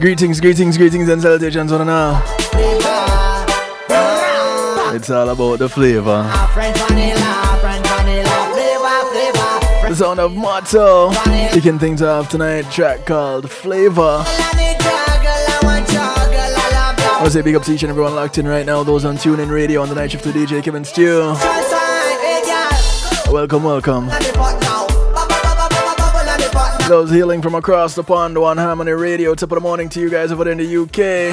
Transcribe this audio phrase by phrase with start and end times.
[0.00, 2.22] Greetings, greetings, greetings, and salutations, and all.
[4.94, 6.22] It's all about the flavor.
[9.86, 11.10] The sound of Motto.
[11.52, 14.24] Kicking things off tonight, track called Flavor.
[14.24, 14.86] I
[17.16, 18.82] want to say big up to each and everyone locked in right now.
[18.82, 21.34] Those on TuneIn Radio on the night shift to DJ Kevin Stew.
[23.30, 24.08] Welcome, welcome.
[26.90, 29.32] Those healing from across the pond on Harmony Radio.
[29.36, 31.30] Top of the morning to you guys over in the UK.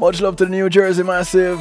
[0.00, 1.60] Much love to the New Jersey Massive.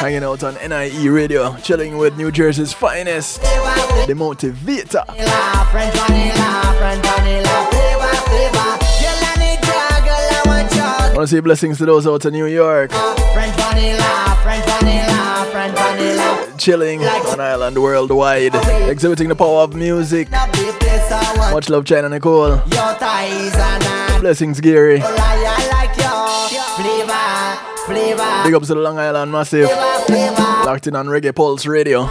[0.00, 5.04] Hanging out on NIE Radio, chilling with New Jersey's finest, the motivator.
[11.12, 12.90] I want to say blessings to those out in New York.
[16.58, 18.54] Chilling on Island worldwide,
[18.88, 20.30] exhibiting the power of music.
[21.50, 22.56] Much love, China Nicole.
[24.20, 25.02] Blessings, Gary.
[28.44, 29.68] Big ups to the Long Island Massive.
[29.68, 32.06] Locked in on Reggae Pulse Radio.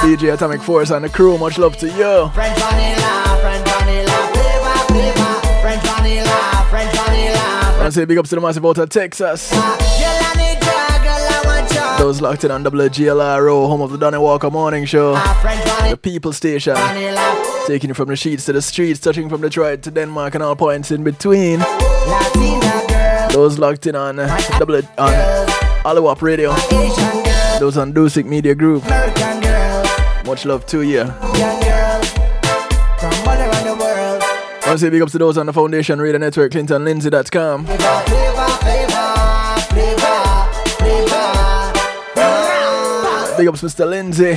[0.00, 2.30] DJ Atomic Force and the crew, much love to you.
[7.82, 9.50] I say big ups to the massive out of Texas.
[12.00, 15.12] Those locked in on WGLRO, home of the Donny Walker Morning Show.
[15.12, 16.74] The People Station.
[17.66, 20.56] Taking you from the sheets to the streets, touching from Detroit to Denmark and all
[20.56, 21.58] points in between.
[23.32, 25.12] Those locked in on uh, double on
[25.84, 26.54] Aluwap Radio.
[27.60, 28.82] Those on Dusik Media Group.
[30.24, 31.02] Much love to you.
[31.02, 31.06] I
[34.66, 38.39] want to say big ups to those on the Foundation Radio Network, ClintonLindsay.com.
[43.40, 43.88] Big ups, Mr.
[43.88, 44.34] Lindsay.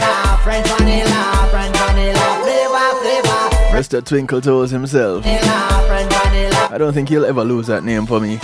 [3.76, 4.02] Mr.
[4.02, 5.26] Twinkle Toes himself.
[5.26, 8.40] I don't think he'll ever lose that name for me.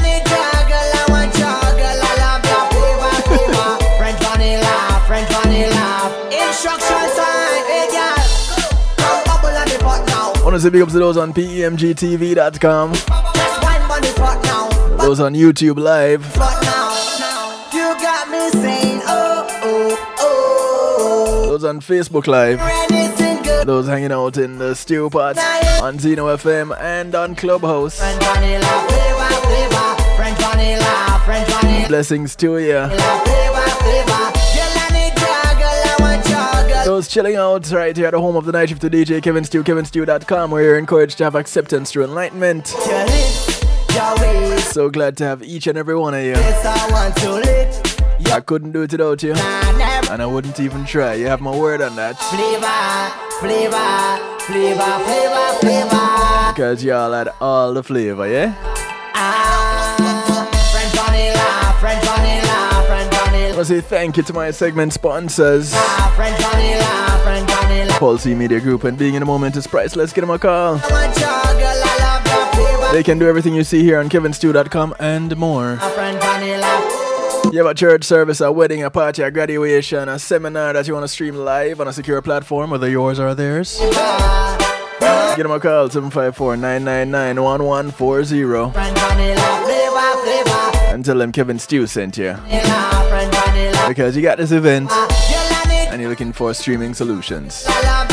[10.43, 12.91] Want to say big ups to those on PEMGTV.com.
[14.97, 16.78] Those on YouTube Live.
[21.59, 22.57] Those on Facebook Live.
[23.65, 25.37] Those hanging out in the stew pot
[25.83, 27.99] on Zeno FM and on Clubhouse.
[31.89, 32.87] Blessings to you.
[36.85, 39.43] Those chilling out right here at the home of the night shift to DJ Kevin
[39.43, 42.67] Stew, KevinStew.com, where you're encouraged to have acceptance through enlightenment.
[44.61, 46.35] So glad to have each and every one of you.
[48.27, 49.33] I couldn't do it without you.
[50.11, 51.13] And I wouldn't even try.
[51.15, 52.15] You have my word on that.
[56.53, 58.55] Because y'all had all the flavor, yeah?
[63.51, 65.71] I want to say thank you to my segment sponsors.
[67.99, 70.13] Pulsey Media Group and being in the moment is priceless.
[70.13, 70.77] Get them a call.
[72.91, 75.77] They can do everything you see here on kevinstew.com and more.
[77.51, 80.93] You have a church service, a wedding, a party, a graduation, a seminar that you
[80.93, 83.79] want to stream live on a secure platform, whether yours or theirs.
[83.79, 88.75] Give them a call, 754-999-1140.
[90.93, 92.35] And tell them Kevin Stew sent you.
[93.87, 97.63] Because you got this event and you're looking for streaming solutions.
[97.67, 98.05] I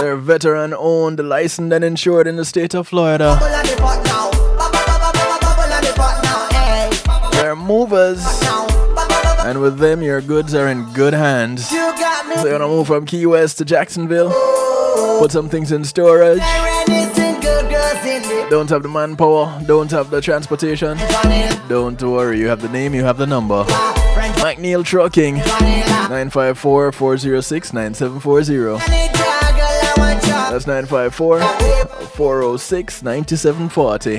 [0.00, 3.38] They're veteran owned, licensed, and insured in the state of Florida.
[7.32, 8.22] They're movers.
[9.46, 11.68] And with them, your goods are in good hands.
[11.68, 11.74] So
[12.42, 14.30] you're gonna move from Key West to Jacksonville,
[15.18, 16.40] put some things in storage.
[18.50, 20.98] Don't have the manpower, don't have the transportation.
[21.68, 23.64] Don't worry, you have the name, you have the number.
[24.46, 28.78] McNeil Trucking, 954 406 9740.
[30.52, 34.18] That's 954 406 9740.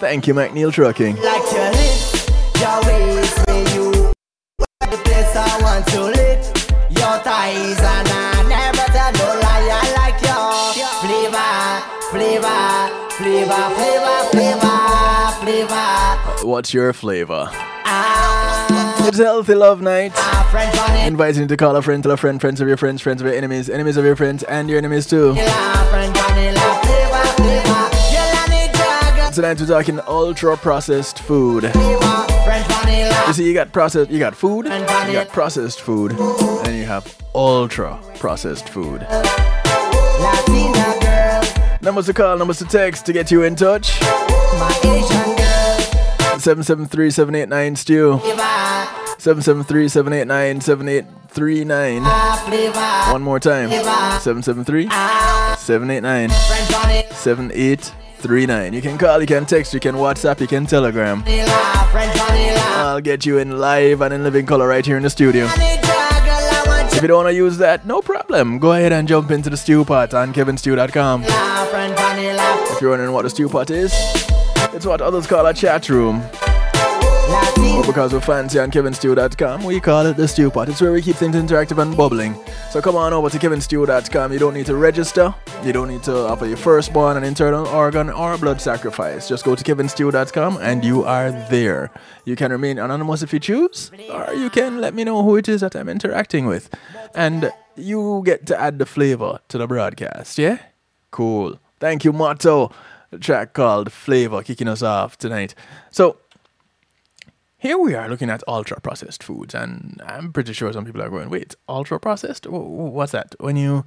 [0.00, 1.14] Thank you, McNeil Trucking.
[16.42, 17.48] What's your flavor?
[17.86, 18.43] Ah,
[19.06, 20.12] it's Healthy Love Night.
[21.06, 23.26] Inviting you to call a friend, tell a friend, friends of your friends, friends of
[23.26, 25.34] your enemies, enemies of your friends, and your enemies too.
[29.34, 31.64] Tonight we're talking ultra processed food.
[33.26, 34.70] You see, you got processed, you got food, you
[35.12, 39.06] got processed food, and you have ultra processed food.
[41.82, 43.98] Numbers to call, numbers to text to get you in touch.
[46.34, 46.40] Asian girl.
[46.40, 48.18] 773 789 Stew.
[49.18, 52.02] 773 789 7839.
[53.12, 53.70] One more time.
[53.70, 54.88] 773
[55.56, 58.72] 789 7839.
[58.72, 61.22] You can call, you can text, you can WhatsApp, you can Telegram.
[62.76, 65.46] I'll get you in live and in living color right here in the studio.
[65.46, 68.58] If you don't want to use that, no problem.
[68.58, 71.24] Go ahead and jump into the stew pot on kevinstew.com.
[71.26, 73.92] If you're wondering what the stew pot is,
[74.72, 76.22] it's what others call a chat room.
[77.74, 80.68] Or because we're fancy on kevinstew.com, we call it the stew pot.
[80.68, 82.36] It's where we keep things interactive and bubbling.
[82.70, 84.32] So come on over to kevinstew.com.
[84.32, 85.34] You don't need to register.
[85.64, 89.28] You don't need to offer your firstborn an internal organ or blood sacrifice.
[89.28, 91.90] Just go to kevinstew.com and you are there.
[92.24, 95.48] You can remain anonymous if you choose, or you can let me know who it
[95.48, 96.72] is that I'm interacting with.
[97.14, 100.58] And you get to add the flavor to the broadcast, yeah?
[101.10, 101.58] Cool.
[101.80, 102.70] Thank you, Motto.
[103.20, 105.54] Track called Flavor kicking us off tonight.
[105.90, 106.18] So,
[107.58, 111.08] here we are looking at ultra processed foods, and I'm pretty sure some people are
[111.08, 112.46] going, wait, ultra processed?
[112.46, 113.34] What's that?
[113.40, 113.84] When you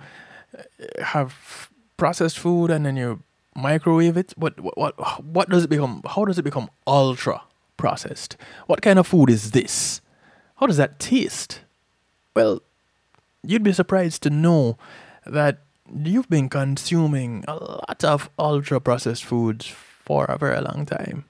[0.58, 3.22] uh, have processed food and then you
[3.56, 6.02] microwave it, what, what, what does it become?
[6.08, 7.44] How does it become ultra
[7.78, 8.36] processed?
[8.66, 10.02] What kind of food is this?
[10.56, 11.62] How does that taste?
[12.36, 12.64] Well,
[13.44, 14.78] you'd be surprised to know
[15.26, 15.60] that
[15.94, 21.26] you've been consuming a lot of ultra processed foods for a very long time.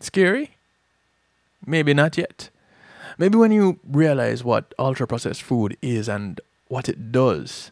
[0.00, 0.56] Scary?
[1.64, 2.50] Maybe not yet.
[3.18, 7.70] Maybe when you realize what ultra processed food is and what it does,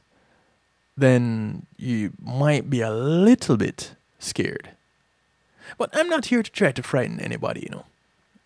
[0.97, 4.71] then you might be a little bit scared.
[5.79, 7.87] But I'm not here to try to frighten anybody, you know.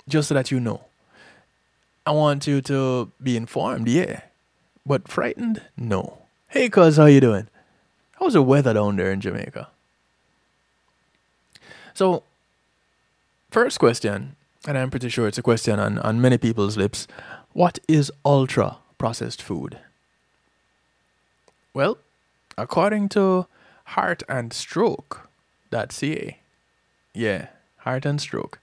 [0.08, 0.84] Just so that you know.
[2.06, 4.20] I want you to be informed, yeah.
[4.86, 5.62] But frightened?
[5.76, 6.23] No.
[6.54, 7.48] Hey, cuz, how you doing?
[8.20, 9.70] How's the weather down there in Jamaica?
[11.94, 12.22] So,
[13.50, 17.08] first question, and I'm pretty sure it's a question on, on many people's lips.
[17.54, 19.80] What is ultra processed food?
[21.74, 21.98] Well,
[22.56, 23.48] according to
[23.86, 26.38] Heart and Stroke.ca,
[27.14, 27.46] yeah,
[27.78, 28.60] Heart and Stroke,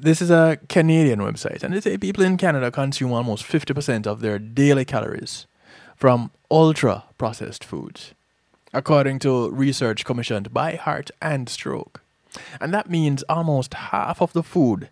[0.00, 4.20] this is a Canadian website, and they say people in Canada consume almost 50% of
[4.20, 5.46] their daily calories
[5.96, 8.12] from ultra processed foods,
[8.72, 12.00] according to research commissioned by Heart and Stroke.
[12.60, 14.88] And that means almost half of the food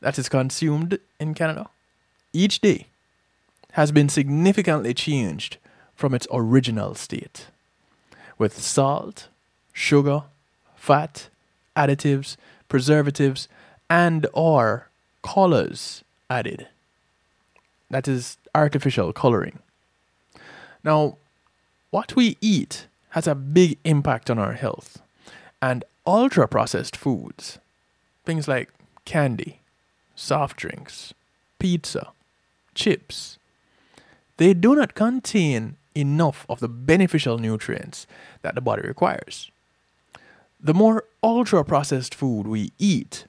[0.00, 1.68] that is consumed in Canada
[2.32, 2.86] each day
[3.72, 5.58] has been significantly changed
[5.94, 7.46] from its original state,
[8.38, 9.28] with salt,
[9.72, 10.22] sugar,
[10.76, 11.28] fat,
[11.76, 12.36] additives,
[12.68, 13.48] preservatives,
[13.88, 14.88] and or
[15.22, 16.68] colors added.
[17.90, 19.60] That is artificial coloring.
[20.84, 21.16] Now,
[21.90, 25.00] what we eat has a big impact on our health.
[25.60, 27.58] And ultra processed foods,
[28.24, 28.70] things like
[29.04, 29.60] candy,
[30.14, 31.14] soft drinks,
[31.58, 32.08] pizza,
[32.74, 33.38] chips,
[34.36, 38.06] they do not contain enough of the beneficial nutrients
[38.42, 39.50] that the body requires.
[40.60, 43.26] The more ultra processed food we eat,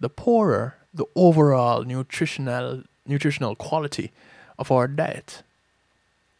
[0.00, 4.10] the poorer the overall nutritional nutritional quality
[4.58, 5.42] of our diet.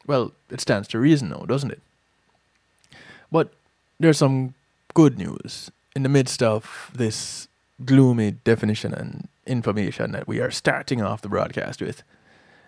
[0.07, 1.83] Well, it stands to reason now, doesn't it?
[3.31, 3.53] But
[4.01, 4.55] there's some
[4.95, 7.49] good news in the midst of this
[7.85, 12.03] gloomy definition and information that we are starting off the broadcast with.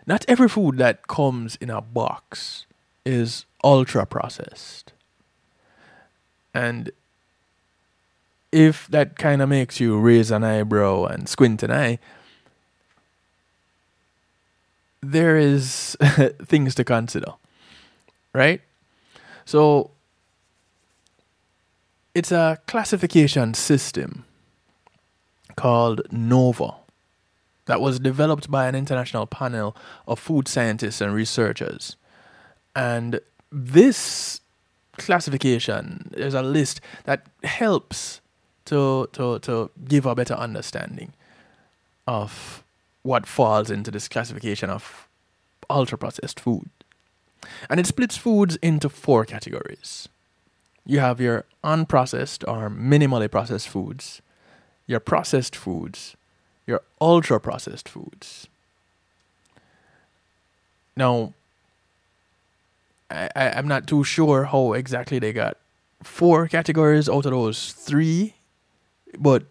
[0.06, 2.66] Not every food that comes in a box
[3.04, 4.92] is ultra processed.
[6.54, 6.90] And
[8.52, 11.98] if that kind of makes you raise an eyebrow and squint an eye,
[15.02, 15.96] there is
[16.44, 17.34] things to consider,
[18.32, 18.60] right?
[19.44, 19.90] So
[22.14, 24.24] it's a classification system
[25.56, 26.74] called NOVA
[27.66, 29.76] that was developed by an international panel
[30.06, 31.96] of food scientists and researchers.
[32.74, 33.20] And
[33.52, 34.40] this
[34.96, 38.20] classification is a list that helps
[38.68, 41.12] to, to, to give a better understanding
[42.06, 42.62] of
[43.02, 45.08] what falls into this classification of
[45.68, 46.68] ultra processed food.
[47.70, 50.08] And it splits foods into four categories.
[50.86, 54.22] You have your unprocessed or minimally processed foods,
[54.86, 56.16] your processed foods,
[56.66, 58.46] your ultra processed foods.
[60.96, 61.34] Now,
[63.10, 65.56] I, I, I'm not too sure how exactly they got
[66.02, 68.34] four categories out of those three,
[69.18, 69.44] but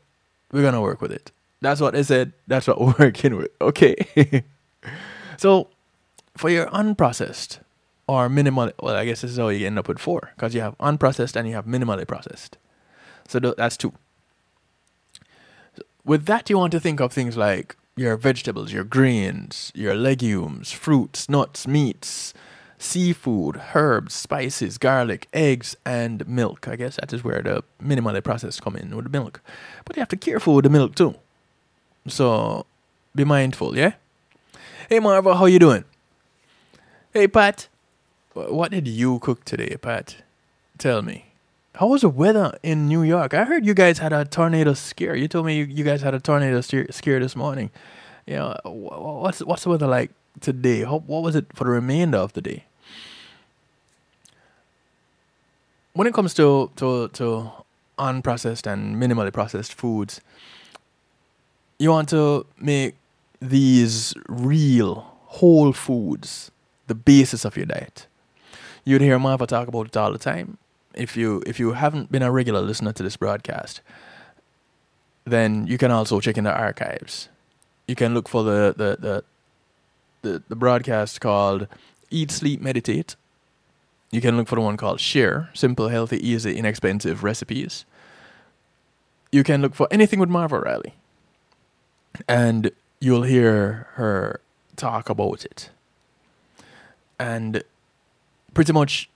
[0.52, 1.32] we're gonna work with it.
[1.62, 2.34] That's what they said.
[2.48, 3.50] That's what we're working with.
[3.62, 3.96] Okay.
[5.38, 5.70] so,
[6.36, 7.60] for your unprocessed
[8.08, 10.62] or minimal, well, I guess this is how you end up with four because you
[10.62, 12.58] have unprocessed and you have minimally processed.
[13.28, 13.94] So th- that's two.
[16.06, 20.72] With that, you want to think of things like your vegetables, your grains, your legumes,
[20.72, 22.34] fruits, nuts, meats,
[22.78, 26.68] seafood, herbs, spices, garlic, eggs, and milk.
[26.68, 29.42] I guess that is where the minimally processed come in with the milk.
[29.86, 31.16] But you have to be careful with the milk too.
[32.08, 32.66] So
[33.16, 33.94] be mindful, yeah?
[34.90, 35.84] Hey Marva, how you doing?
[37.14, 37.68] Hey Pat,
[38.34, 40.18] what did you cook today, Pat?
[40.78, 41.26] Tell me.
[41.76, 43.34] How was the weather in New York?
[43.34, 45.16] I heard you guys had a tornado scare.
[45.16, 47.70] You told me you, guys had a tornado scare this morning.
[48.26, 50.84] You know, what's what's the weather like today?
[50.84, 52.67] What was it for the remainder of the day?
[55.98, 57.52] When it comes to to to
[57.98, 60.22] unprocessed and minimally processed foods,
[61.80, 62.94] you want to make
[63.42, 64.94] these real
[65.40, 66.52] whole foods
[66.86, 68.06] the basis of your diet.
[68.86, 70.60] You'd hear Marva talk about it all the time.
[70.94, 73.82] If you if you haven't been a regular listener to this broadcast,
[75.26, 77.28] then you can also check in the archives.
[77.88, 79.24] You can look for the the the
[80.22, 81.68] the, the broadcast called
[82.12, 83.16] Eat, Sleep, Meditate.
[84.12, 87.86] You can look for the one called Share, Simple, Healthy, Easy, Inexpensive Recipes.
[89.32, 90.94] You can look for anything with Marva Riley
[92.28, 94.42] and you'll hear her
[94.76, 95.70] talk about it.
[97.20, 97.64] And
[98.54, 99.10] pretty much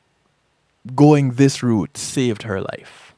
[0.96, 3.14] going this route saved her life.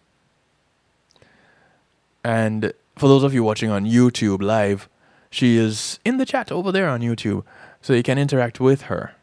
[2.23, 4.87] And for those of you watching on YouTube live,
[5.29, 7.43] she is in the chat over there on YouTube,
[7.81, 9.15] so you can interact with her.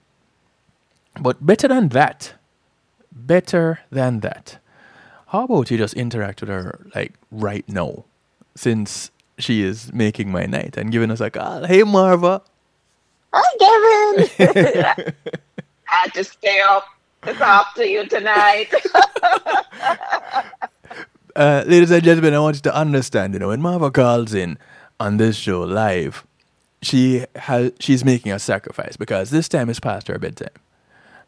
[1.20, 2.34] But better than that,
[3.12, 4.58] better than that,
[5.28, 8.04] how about you just interact with her like right now?
[8.56, 11.64] Since she is making my night and giving us a call.
[11.64, 12.42] Hey, Marva.
[13.32, 15.14] Hi, Kevin.
[15.88, 16.84] I had to stay up
[17.22, 18.72] to talk to you tonight.
[21.36, 24.58] uh, ladies and gentlemen, I want you to understand, you know, when Marva calls in
[24.98, 26.26] on this show live,
[26.82, 30.48] she has she's making a sacrifice because this time is past her bedtime.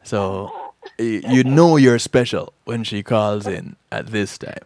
[0.03, 0.62] So
[0.99, 4.65] you know you're special when she calls in at this time.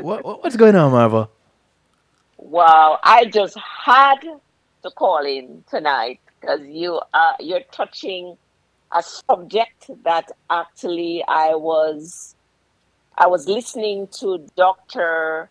[0.00, 1.28] What, what's going on, Marva?
[2.36, 4.20] Wow, I just had
[4.82, 8.36] to call in tonight because you are you're touching
[8.92, 12.34] a subject that actually I was
[13.18, 15.48] I was listening to Dr.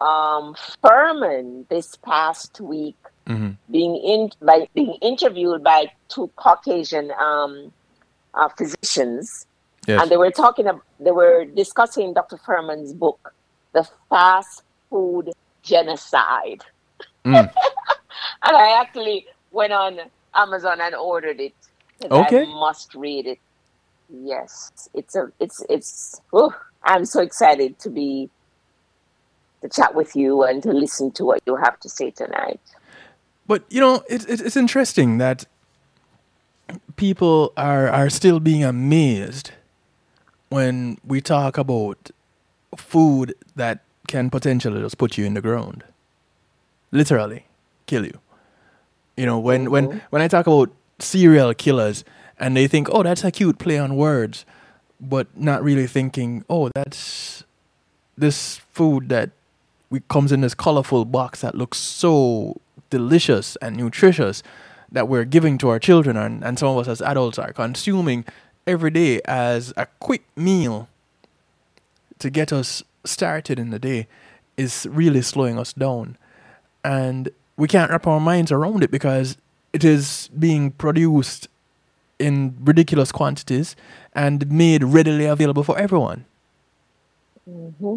[0.00, 2.96] Um, Fuhrman this past week
[3.26, 3.50] mm-hmm.
[3.70, 7.72] being in by being interviewed by two Caucasian um,
[8.38, 9.46] uh, physicians,
[9.86, 10.00] yes.
[10.00, 10.66] and they were talking.
[10.66, 12.38] About, they were discussing Dr.
[12.38, 13.34] Fuhrman's book,
[13.72, 16.64] "The Fast Food genocide.
[17.24, 17.52] Mm.
[18.44, 19.98] and I actually went on
[20.34, 21.54] Amazon and ordered it.
[22.04, 22.42] Okay.
[22.42, 23.38] I must read it.
[24.08, 26.20] Yes, it's a it's it's.
[26.32, 28.30] Oh, I'm so excited to be
[29.60, 32.60] to chat with you and to listen to what you have to say tonight.
[33.46, 35.44] But you know, it's it's interesting that
[36.98, 39.52] people are are still being amazed
[40.50, 42.10] when we talk about
[42.76, 45.84] food that can potentially just put you in the ground.
[46.90, 47.46] Literally,
[47.86, 48.18] kill you.
[49.16, 49.72] You know, when mm-hmm.
[49.72, 52.04] when when I talk about serial killers
[52.38, 54.44] and they think, "Oh, that's a cute play on words,"
[55.00, 57.44] but not really thinking, "Oh, that's
[58.16, 59.30] this food that
[59.90, 64.42] we comes in this colorful box that looks so delicious and nutritious
[64.90, 68.24] that we're giving to our children and, and some of us as adults are consuming
[68.66, 70.88] every day as a quick meal
[72.18, 74.06] to get us started in the day
[74.56, 76.16] is really slowing us down.
[76.84, 79.36] And we can't wrap our minds around it because
[79.72, 81.48] it is being produced
[82.18, 83.76] in ridiculous quantities
[84.14, 86.24] and made readily available for everyone.
[87.48, 87.96] Mm-hmm.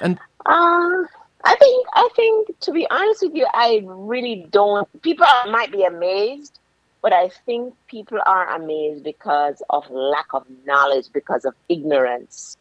[0.00, 1.04] And uh,
[1.46, 4.88] I think I think to be honest with you, I really don't.
[5.02, 6.58] People might be amazed,
[7.02, 12.56] but I think people are amazed because of lack of knowledge, because of ignorance.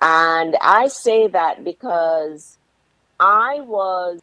[0.00, 2.56] And I say that because
[3.20, 4.22] I was,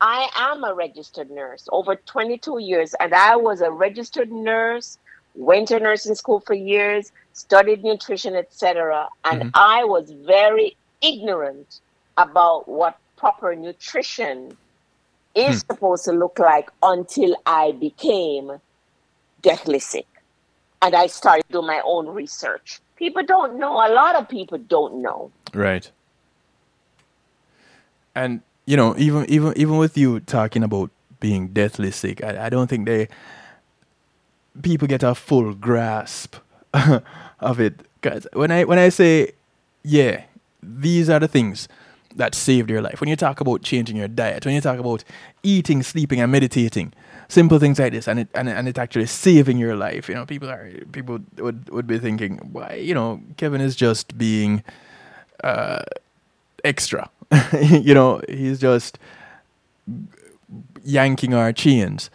[0.00, 4.98] I am a registered nurse over 22 years, and I was a registered nurse,
[5.34, 9.06] went to nursing school for years, studied nutrition, etc.
[9.24, 9.50] And mm-hmm.
[9.52, 11.80] I was very ignorant
[12.20, 14.56] about what proper nutrition
[15.34, 15.72] is hmm.
[15.72, 18.60] supposed to look like until I became
[19.42, 20.06] deathly sick.
[20.82, 22.80] And I started doing my own research.
[22.96, 23.72] People don't know.
[23.74, 25.30] A lot of people don't know.
[25.52, 25.90] Right.
[28.14, 32.48] And you know, even even even with you talking about being deathly sick, I, I
[32.48, 33.08] don't think they
[34.62, 36.36] people get a full grasp
[37.40, 37.80] of it.
[38.02, 39.32] Cause when I when I say,
[39.82, 40.24] yeah,
[40.62, 41.68] these are the things
[42.16, 43.00] that saved your life.
[43.00, 45.04] When you talk about changing your diet, when you talk about
[45.42, 46.92] eating, sleeping, and meditating,
[47.28, 50.08] simple things like this, and it and, and it actually saving your life.
[50.08, 52.74] You know, people are people would would be thinking, why?
[52.74, 54.62] You know, Kevin is just being
[55.44, 55.82] uh,
[56.64, 57.10] extra.
[57.62, 58.98] you know, he's just
[60.84, 62.10] yanking our chains.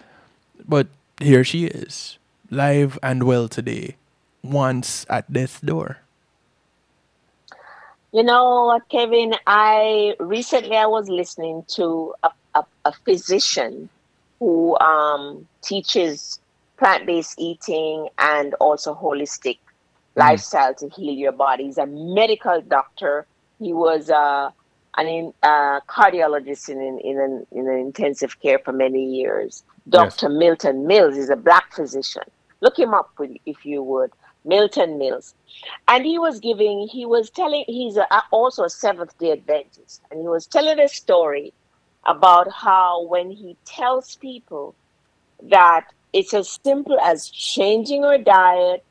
[0.68, 0.88] But
[1.20, 2.18] here she is,
[2.50, 3.96] live and well today,
[4.44, 6.00] once at death's door.
[8.16, 13.90] You know, Kevin, I recently I was listening to a, a, a physician
[14.40, 16.40] who um, teaches
[16.78, 19.60] plant-based eating and also holistic mm.
[20.16, 21.66] lifestyle to heal your body.
[21.66, 23.28] He's a medical doctor.
[23.60, 24.50] He was uh,
[24.96, 29.62] an uh, cardiologist in, in, in, an, in an intensive care for many years.
[29.90, 30.30] Dr.
[30.30, 30.40] Yes.
[30.40, 32.24] Milton Mills is a black physician.
[32.62, 33.10] Look him up
[33.46, 34.12] if you would.
[34.46, 35.34] Milton Mills.
[35.88, 40.22] And he was giving, he was telling, he's a, also a Seventh day Adventist, and
[40.22, 41.54] he was telling a story
[42.06, 44.76] about how when he tells people
[45.44, 48.84] that it's as simple as changing your diet,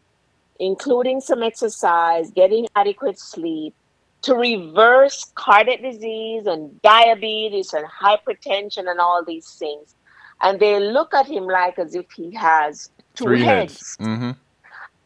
[0.59, 3.75] including some exercise, getting adequate sleep,
[4.23, 9.95] to reverse cardiac disease and diabetes and hypertension and all these things.
[10.41, 13.75] And they look at him like as if he has two Three heads.
[13.75, 13.97] heads.
[14.01, 14.31] Mm-hmm.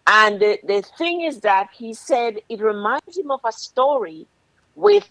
[0.09, 4.27] And the, the thing is that he said it reminds him of a story
[4.75, 5.09] with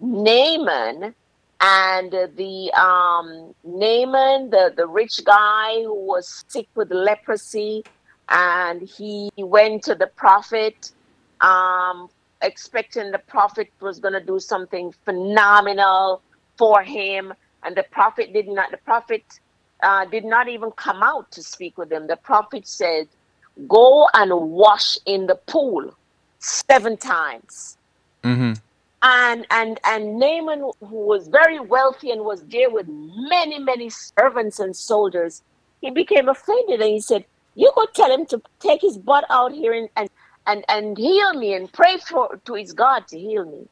[0.00, 1.14] Naaman
[1.60, 7.84] and the um, Naaman, the, the rich guy who was sick with leprosy,
[8.30, 10.92] and he went to the prophet,
[11.42, 12.08] um,
[12.42, 16.22] expecting the prophet was going to do something phenomenal
[16.56, 17.34] for him,
[17.64, 18.70] and the prophet did not.
[18.70, 19.24] The prophet
[19.82, 22.06] uh, did not even come out to speak with him.
[22.06, 23.08] The prophet said,
[23.66, 25.90] go and wash in the pool
[26.38, 27.76] seven times.
[28.22, 28.52] Mm-hmm.
[29.02, 34.58] And and and Naaman, who was very wealthy and was there with many many servants
[34.58, 35.42] and soldiers,
[35.80, 39.52] he became offended and he said, "You go tell him to take his butt out
[39.52, 40.10] here and and
[40.46, 43.68] and, and heal me and pray for to his God to heal me."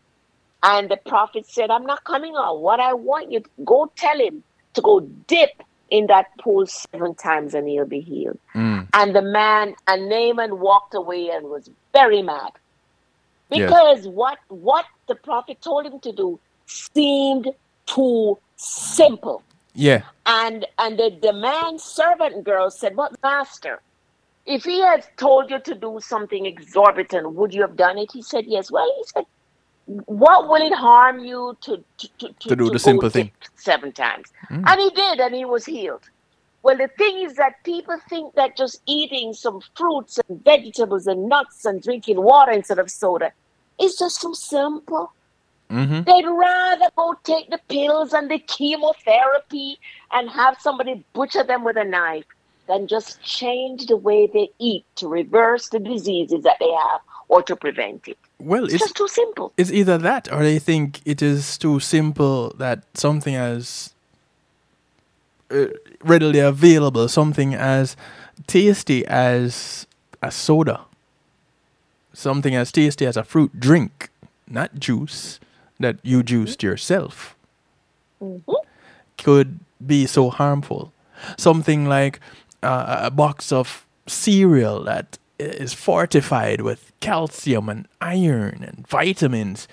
[0.62, 2.61] And the prophet said, "I'm not coming out.
[2.61, 4.44] What I want you to go tell him
[4.75, 8.38] to go dip in that pool seven times and he'll be healed.
[8.55, 8.88] Mm.
[8.94, 12.53] And the man, and Naaman walked away and was very mad
[13.49, 14.07] because yes.
[14.07, 17.49] what what the prophet told him to do seemed
[17.87, 19.42] too simple.
[19.75, 20.03] Yeah.
[20.25, 23.81] And and the, the man servant girl said, But master,
[24.46, 28.11] if he had told you to do something exorbitant, would you have done it?
[28.12, 28.70] He said, Yes.
[28.70, 29.27] Well, he said,
[29.87, 33.92] what will it harm you to to, to, to, to do the simple thing seven
[33.92, 34.33] times?
[34.51, 34.64] Mm.
[34.66, 36.09] And he did, and he was healed.
[36.62, 41.29] Well, the thing is that people think that just eating some fruits and vegetables and
[41.29, 43.33] nuts and drinking water instead of soda
[43.81, 45.12] is just so simple.
[45.70, 46.03] Mm-hmm.
[46.03, 49.79] They'd rather go take the pills and the chemotherapy
[50.12, 52.25] and have somebody butcher them with a knife
[52.66, 57.42] than just change the way they eat to reverse the diseases that they have or
[57.42, 58.18] to prevent it.
[58.38, 59.53] Well, it's, it's just too simple.
[59.57, 63.94] It's either that or they think it is too simple that something as
[65.51, 65.66] uh,
[66.05, 67.96] readily available, something as
[68.46, 69.87] tasty as
[70.22, 70.83] a soda,
[72.12, 74.11] something as tasty as a fruit drink,
[74.49, 75.40] not juice
[75.81, 77.35] that you juiced yourself,
[78.22, 78.53] Mm-hmm.
[79.18, 80.90] could be so harmful.
[81.37, 82.18] Something like
[82.62, 89.68] uh, a box of cereal that is fortified with calcium and iron and vitamins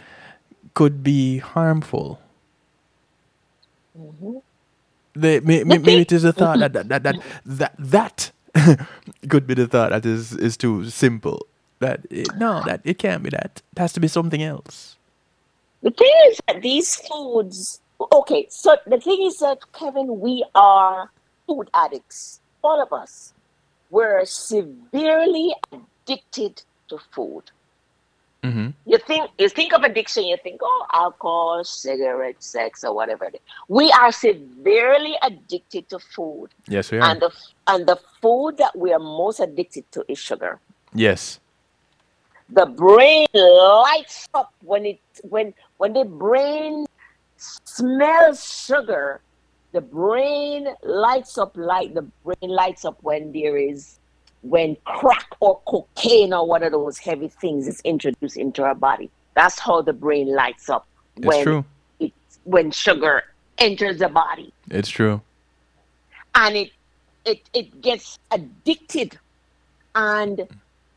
[0.74, 2.20] could be harmful.
[3.98, 4.38] Mm-hmm.
[5.16, 8.32] May, may, maybe it is a thought that that that that, that, that
[9.30, 11.46] could be the thought that is, is too simple.
[11.80, 13.62] That it, no, that it can't be that.
[13.74, 14.98] It has to be something else.
[15.84, 17.82] The thing is that these foods,
[18.14, 21.12] okay, so the thing is that, Kevin, we are
[21.46, 23.33] food addicts, all of us.
[23.94, 27.46] We're severely addicted to food.
[28.44, 28.70] Mm-hmm.
[28.92, 33.26] You think you think of addiction, you think, oh, alcohol, cigarettes, sex, or whatever.
[33.30, 33.42] it is.
[33.70, 37.08] We are severely addicted to food, Yes, we are.
[37.10, 37.32] and the
[37.72, 40.60] and the food that we are most addicted to is sugar.
[40.94, 41.40] yes.
[42.50, 45.00] The brain lights up when it
[45.34, 46.86] when when the brain
[47.38, 49.22] smells sugar.
[49.74, 54.00] The brain lights up like the brain lights up when there is
[54.44, 59.10] when crack or cocaine or one of those heavy things is introduced into our body.
[59.36, 60.86] That's how the brain lights up
[61.18, 61.66] It's when true.
[62.00, 62.12] it
[62.44, 63.24] when sugar
[63.58, 65.22] enters the body It's true.
[66.36, 66.72] and it
[67.26, 69.18] it it gets addicted
[69.96, 70.48] and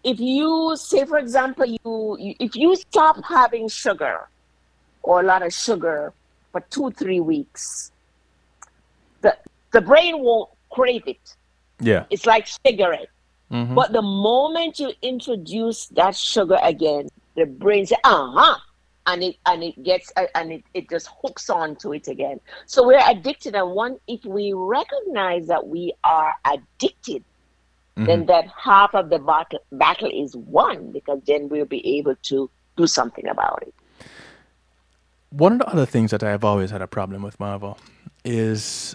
[0.04, 4.28] if you say for example you, you if you stop having sugar
[5.02, 6.12] or a lot of sugar
[6.52, 7.92] for two three weeks
[9.72, 11.36] the brain won't crave it.
[11.80, 12.04] Yeah.
[12.10, 13.08] it's like cigarette.
[13.52, 13.76] Mhm.
[13.76, 18.56] but the moment you introduce that sugar again the brain says uh-huh
[19.06, 22.40] and it and it gets uh, and it, it just hooks on to it again.
[22.66, 23.54] So we're addicted.
[23.54, 27.22] And one if we recognize that we are addicted
[27.96, 32.50] then that half of the battle, battle is won because then we'll be able to
[32.76, 33.74] do something about it.
[35.30, 37.74] One of the other things that I've always had a problem with, Marva,
[38.22, 38.94] is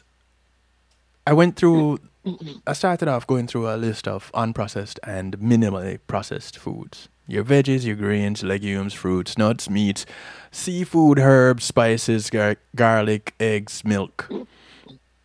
[1.26, 2.58] I went through, mm-hmm.
[2.66, 7.10] I started off going through a list of unprocessed and minimally processed foods.
[7.28, 10.06] Your veggies, your grains, legumes, fruits, nuts, meats,
[10.52, 14.28] seafood, herbs, spices, gar- garlic, eggs, milk.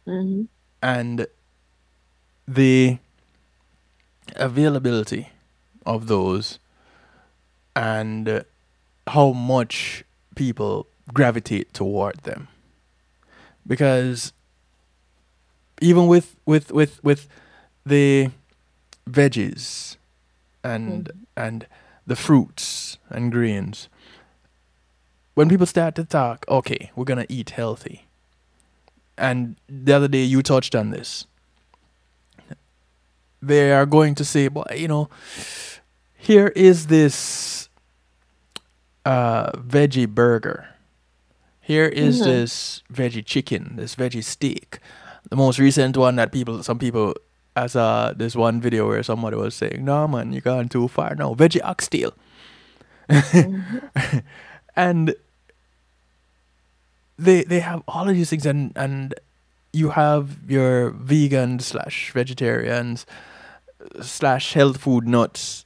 [0.06, 0.42] Mm-hmm.
[0.82, 1.26] And
[2.46, 2.98] the
[4.36, 5.30] availability
[5.84, 6.58] of those
[7.74, 8.44] and
[9.06, 10.04] how much
[10.34, 12.48] people gravitate toward them
[13.66, 14.32] because
[15.80, 17.28] even with with with with
[17.84, 18.30] the
[19.08, 19.96] veggies
[20.64, 21.66] and and
[22.06, 23.88] the fruits and grains
[25.34, 28.06] when people start to talk okay we're going to eat healthy
[29.18, 31.26] and the other day you touched on this
[33.42, 35.08] they are going to say well you know
[36.16, 37.68] here is this
[39.04, 40.68] uh, veggie burger.
[41.60, 44.80] Here is this veggie chicken, this veggie steak.
[45.28, 47.14] The most recent one that people, some people,
[47.54, 51.14] as uh, this one video where somebody was saying, "No man, you gone too far
[51.14, 52.14] now." Veggie oxtail,
[54.76, 55.14] and
[57.18, 59.14] they they have all of these things, and and
[59.72, 63.04] you have your vegan slash vegetarians
[64.00, 65.64] slash health food nuts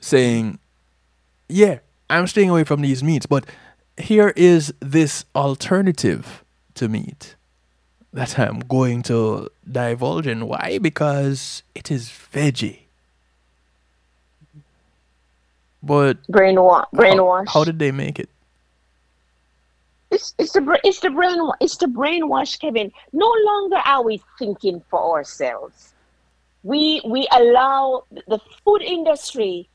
[0.00, 0.58] saying,
[1.48, 1.78] yeah,
[2.10, 3.44] I'm staying away from these meats, but
[3.96, 7.33] here is this alternative to meat
[8.14, 10.46] that I'm going to divulge in.
[10.46, 10.78] Why?
[10.78, 12.78] Because it is veggie.
[15.82, 18.30] But brainwash how, brainwash how did they make it?
[20.10, 22.90] It's, it's the it's the brain it's the brainwash, Kevin.
[23.12, 25.92] No longer are we thinking for ourselves.
[26.62, 29.68] We we allow the food industry.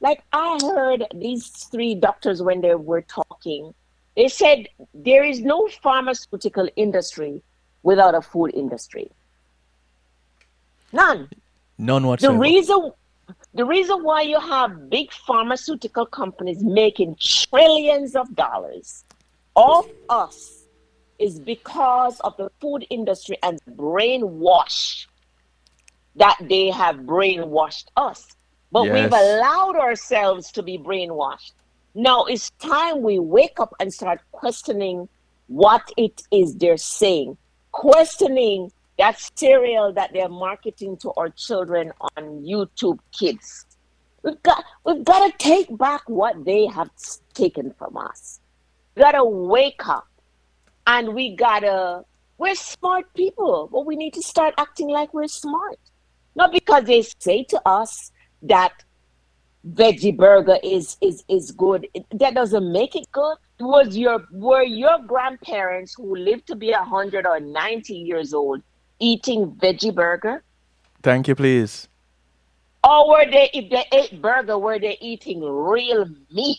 [0.00, 3.74] Like I heard these three doctors when they were talking,
[4.16, 7.42] they said there is no pharmaceutical industry
[7.82, 9.10] without a food industry.
[10.92, 11.28] None.
[11.78, 12.34] None whatsoever.
[12.34, 12.92] The reason
[13.54, 19.04] the reason why you have big pharmaceutical companies making trillions of dollars
[19.54, 20.64] off us
[21.18, 25.06] is because of the food industry and brainwash
[26.16, 28.26] that they have brainwashed us.
[28.72, 31.52] But we've allowed ourselves to be brainwashed.
[31.94, 35.08] Now it's time we wake up and start questioning
[35.48, 37.36] what it is they're saying,
[37.72, 43.66] questioning that cereal that they're marketing to our children on YouTube Kids.
[44.22, 46.90] We've got we've got to take back what they have
[47.34, 48.40] taken from us.
[48.94, 50.08] We gotta wake up,
[50.86, 52.04] and we gotta
[52.38, 55.78] We're smart people, but we need to start acting like we're smart.
[56.34, 58.72] Not because they say to us that
[59.68, 61.86] veggie burger is is is good.
[62.12, 63.36] That doesn't make it good.
[63.60, 68.62] Was your were your grandparents who lived to be hundred or ninety years old
[68.98, 70.42] eating veggie burger?
[71.02, 71.88] Thank you, please.
[72.82, 76.58] Or were they if they ate burger, were they eating real meat?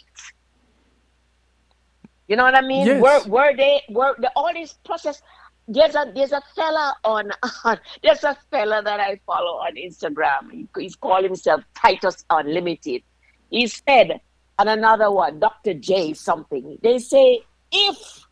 [2.27, 2.85] You know what I mean?
[2.85, 3.01] Yes.
[3.01, 5.21] Were were they were the, all these process
[5.67, 7.31] there's a there's a fella on,
[7.63, 10.51] on there's a fella that I follow on Instagram.
[10.51, 13.03] He, he's called himself Titus Unlimited.
[13.49, 14.21] He said,
[14.61, 15.73] and another one, Dr.
[15.73, 16.77] J something.
[16.83, 18.25] They say if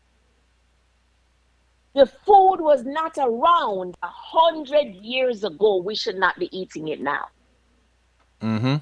[1.94, 7.00] the food was not around a hundred years ago, we should not be eating it
[7.00, 7.26] now.
[8.40, 8.76] Mm-hmm.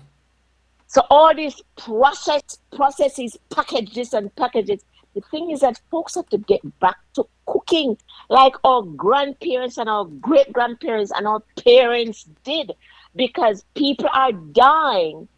[0.88, 4.84] So all these process processes, packages and packages.
[5.14, 7.96] The thing is that folks have to get back to cooking
[8.28, 12.72] like our grandparents and our great grandparents and our parents did
[13.16, 15.28] because people are dying,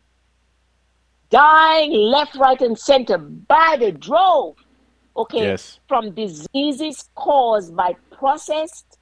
[1.30, 4.56] dying left, right, and center by the drove.
[5.16, 5.80] Okay, Yes.
[5.88, 8.98] from diseases caused by processed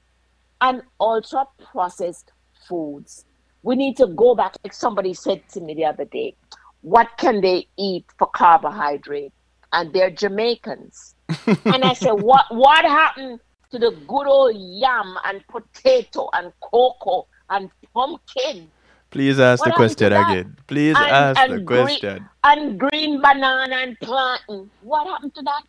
[0.60, 2.32] and ultra processed
[2.68, 3.24] foods.
[3.62, 6.36] We need to go back, like somebody said to me the other day,
[6.80, 9.32] what can they eat for carbohydrate?
[9.72, 11.14] And they're Jamaicans.
[11.46, 17.26] and I said, what what happened to the good old yam and potato and cocoa
[17.50, 18.72] and pumpkin
[19.10, 20.56] Please ask What the question again.
[20.66, 22.28] Please And- ask and the green- question.
[22.44, 24.70] and green banana and plantain?
[24.82, 25.62] What happened to that?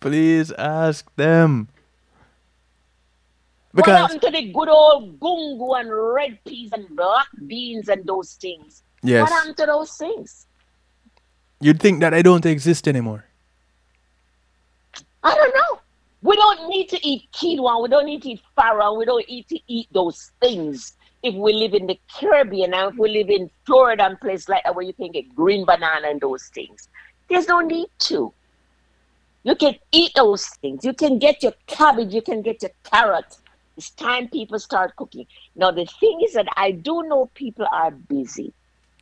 [0.00, 1.68] Please ask them.
[3.72, 8.04] what Because happened to the good old gungu and red peas and black beans and
[8.04, 8.82] those things?
[9.02, 10.46] yes, What happened to those things?
[11.60, 13.24] you'd think that I don't exist anymore.
[15.22, 15.78] I don't know.
[16.22, 17.80] We don't need to eat quinoa.
[17.82, 18.96] We don't need to eat farro.
[18.98, 22.98] We don't need to eat those things if we live in the Caribbean and if
[22.98, 26.20] we live in Florida and places like that where you can get green banana and
[26.20, 26.88] those things.
[27.28, 28.32] There's no need to.
[29.42, 30.84] You can eat those things.
[30.84, 32.12] You can get your cabbage.
[32.12, 33.36] You can get your carrot.
[33.76, 35.26] It's time people start cooking.
[35.56, 38.52] Now, the thing is that I do know people are busy.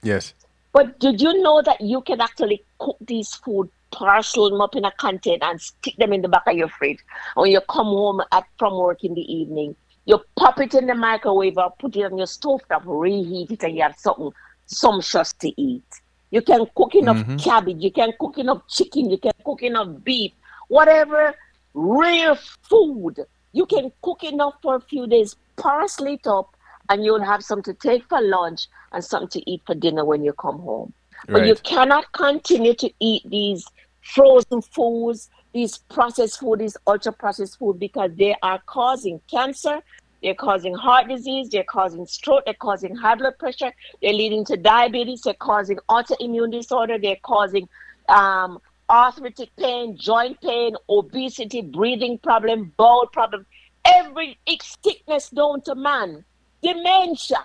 [0.02, 0.34] Yes.
[0.72, 4.84] But did you know that you can actually cook these food, parcel them up in
[4.84, 7.00] a container and stick them in the back of your fridge?
[7.34, 9.74] When you come home at, from work in the evening,
[10.08, 13.62] you pop it in the microwave or put it on your stove top, reheat it,
[13.62, 14.30] and you have something
[14.64, 15.84] sumptuous to eat.
[16.30, 17.44] You can cook enough Mhm.
[17.44, 20.32] cabbage, you can cook enough chicken, you can cook enough beef,
[20.68, 21.34] whatever
[21.74, 22.36] real
[22.70, 23.16] food.
[23.52, 26.56] You can cook enough for a few days, parcel it up,
[26.88, 30.24] and you'll have something to take for lunch and something to eat for dinner when
[30.24, 30.94] you come home.
[31.28, 33.66] But you cannot continue to eat these
[34.00, 39.80] frozen foods, these processed food, these ultra processed food because they are causing cancer,
[40.22, 44.56] they're causing heart disease, they're causing stroke, they're causing high blood pressure, they're leading to
[44.56, 47.68] diabetes, they're causing autoimmune disorder, they're causing
[48.08, 48.58] um,
[48.90, 53.46] arthritic pain, joint pain, obesity, breathing problem, bowel problem,
[53.84, 54.38] every
[54.82, 56.24] sickness known to man,
[56.62, 57.44] dementia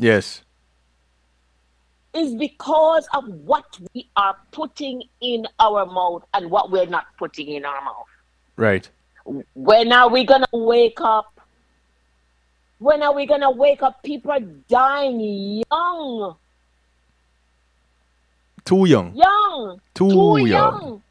[0.00, 0.42] Yes.
[2.12, 7.48] Is because of what we are putting in our mouth and what we're not putting
[7.48, 8.06] in our mouth.
[8.56, 8.88] Right.
[9.54, 11.40] When are we gonna wake up?
[12.78, 14.02] When are we gonna wake up?
[14.02, 15.20] People are dying
[15.70, 16.36] young,
[18.64, 19.14] Too young.
[19.14, 20.46] young, Too, too young.
[20.48, 21.02] young.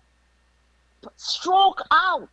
[1.16, 2.30] Stroke out,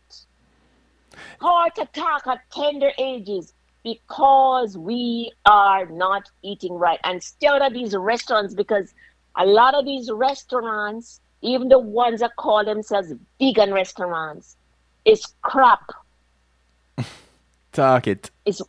[1.39, 3.53] heart attack at tender ages
[3.87, 6.99] because we are not eating right.
[7.05, 8.93] And still at these restaurants, because
[9.37, 14.57] a lot of these restaurants, even the ones that call themselves vegan restaurants,
[15.05, 15.89] is crap.
[17.71, 18.29] Talk it.
[18.45, 18.61] It's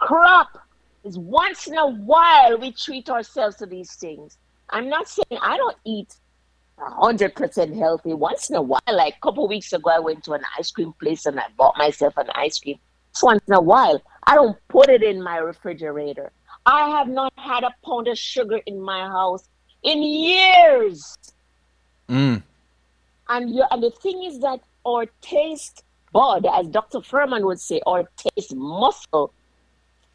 [0.00, 0.58] crap.
[1.02, 4.36] It's once in a while we treat ourselves to these things.
[4.68, 6.14] I'm not saying I don't eat
[6.78, 8.12] hundred percent healthy.
[8.12, 10.92] Once in a while, like a couple weeks ago, I went to an ice cream
[11.00, 12.78] place and I bought myself an ice cream.
[13.22, 14.00] Once in a while.
[14.26, 16.32] I don't put it in my refrigerator.
[16.66, 19.48] I have not had a pound of sugar in my house
[19.82, 21.16] in years.
[22.08, 22.42] Mm.
[23.28, 26.98] And you, and the thing is that our taste bud, as Dr.
[27.00, 29.32] Fuhrman would say, our taste muscle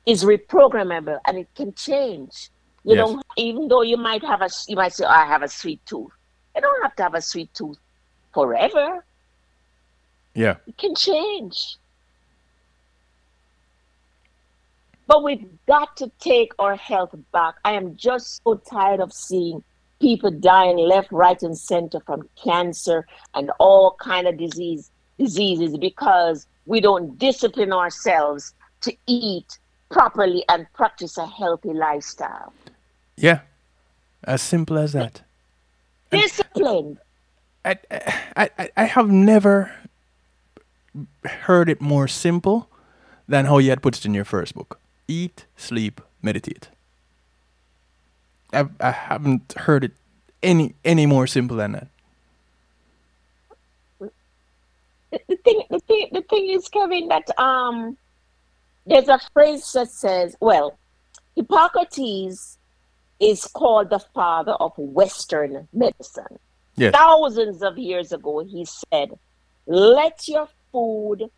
[0.06, 2.50] is reprogrammable and it can change.
[2.84, 3.08] You Yes.
[3.08, 5.84] don't even though you might have a you might say, oh, I have a sweet
[5.86, 6.12] tooth.
[6.56, 7.78] You don't have to have a sweet tooth
[8.34, 9.06] forever.
[10.36, 10.58] Yeah.
[10.68, 11.78] It can change.
[15.08, 17.56] But we've got to take our health back.
[17.66, 19.64] I am just so tired of seeing
[20.00, 24.90] people dying left, right, and center from cancer and all kind of disease
[25.20, 29.60] diseases because we don't discipline ourselves to eat
[29.92, 32.52] properly and practice a healthy lifestyle.
[33.16, 33.42] Yeah,
[34.24, 35.22] as simple as that.
[36.10, 36.98] Discipline.
[37.64, 37.78] I,
[38.36, 39.72] I, I, I have never
[41.24, 42.70] heard it more simple
[43.28, 44.80] than how you had put it in your first book
[45.14, 46.70] eat, sleep, meditate.
[48.52, 49.94] I, I haven't heard it
[50.42, 51.88] any any more simple than that.
[55.30, 57.98] The thing, the thing, the thing is, Kevin, that um,
[58.88, 60.78] there's a phrase that says, well,
[61.36, 62.58] Hippocrates
[63.20, 66.40] is called the father of Western medicine.
[66.76, 66.94] Yes.
[66.94, 69.10] Thousands of years ago, he said,
[69.68, 71.30] "Let your food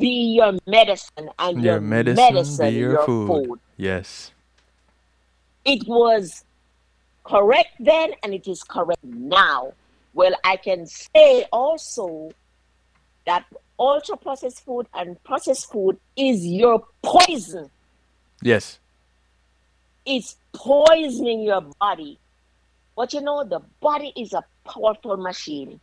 [0.00, 3.28] be your medicine, and your, Your medicine, medicine, be your, your food.
[3.28, 4.32] food." Yes.
[5.64, 6.44] It was
[7.24, 9.74] correct then, and it is correct now.
[10.14, 12.32] Well, I can say also
[13.26, 13.44] that
[13.78, 17.70] ultra processed food and processed food is your poison.
[18.42, 18.78] Yes.
[20.04, 22.18] It's poisoning your body.
[22.96, 25.80] But you know, the body is a powerful machine.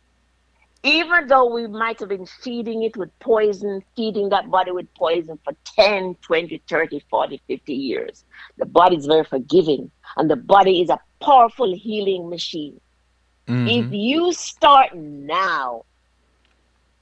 [0.84, 5.38] Even though we might have been feeding it with poison, feeding that body with poison
[5.44, 8.24] for 10, 20, 30, 40, 50 years,
[8.56, 9.90] the body is very forgiving.
[10.16, 12.80] And the body is a powerful healing machine.
[13.64, 13.90] If Mhm.
[13.90, 15.84] you start now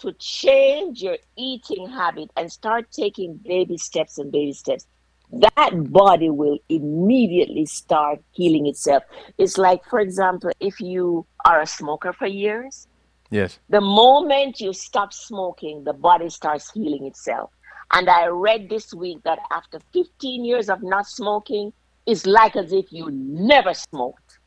[0.00, 4.86] to change your eating habit and start taking baby steps and baby steps,
[5.30, 9.02] that body will immediately start healing itself.
[9.38, 12.86] It's like, for example, if you are a smoker for years,
[13.30, 13.58] Yes.
[13.68, 17.50] the moment you stop smoking, the body starts healing itself.
[17.92, 21.72] And I read this week that after 15 years of not smoking,
[22.06, 24.38] it's like as if you never smoked.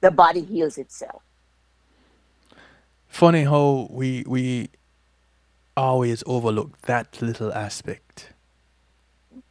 [0.00, 1.22] The body heals itself.
[3.08, 4.70] Funny how we we
[5.76, 8.32] always overlook that little aspect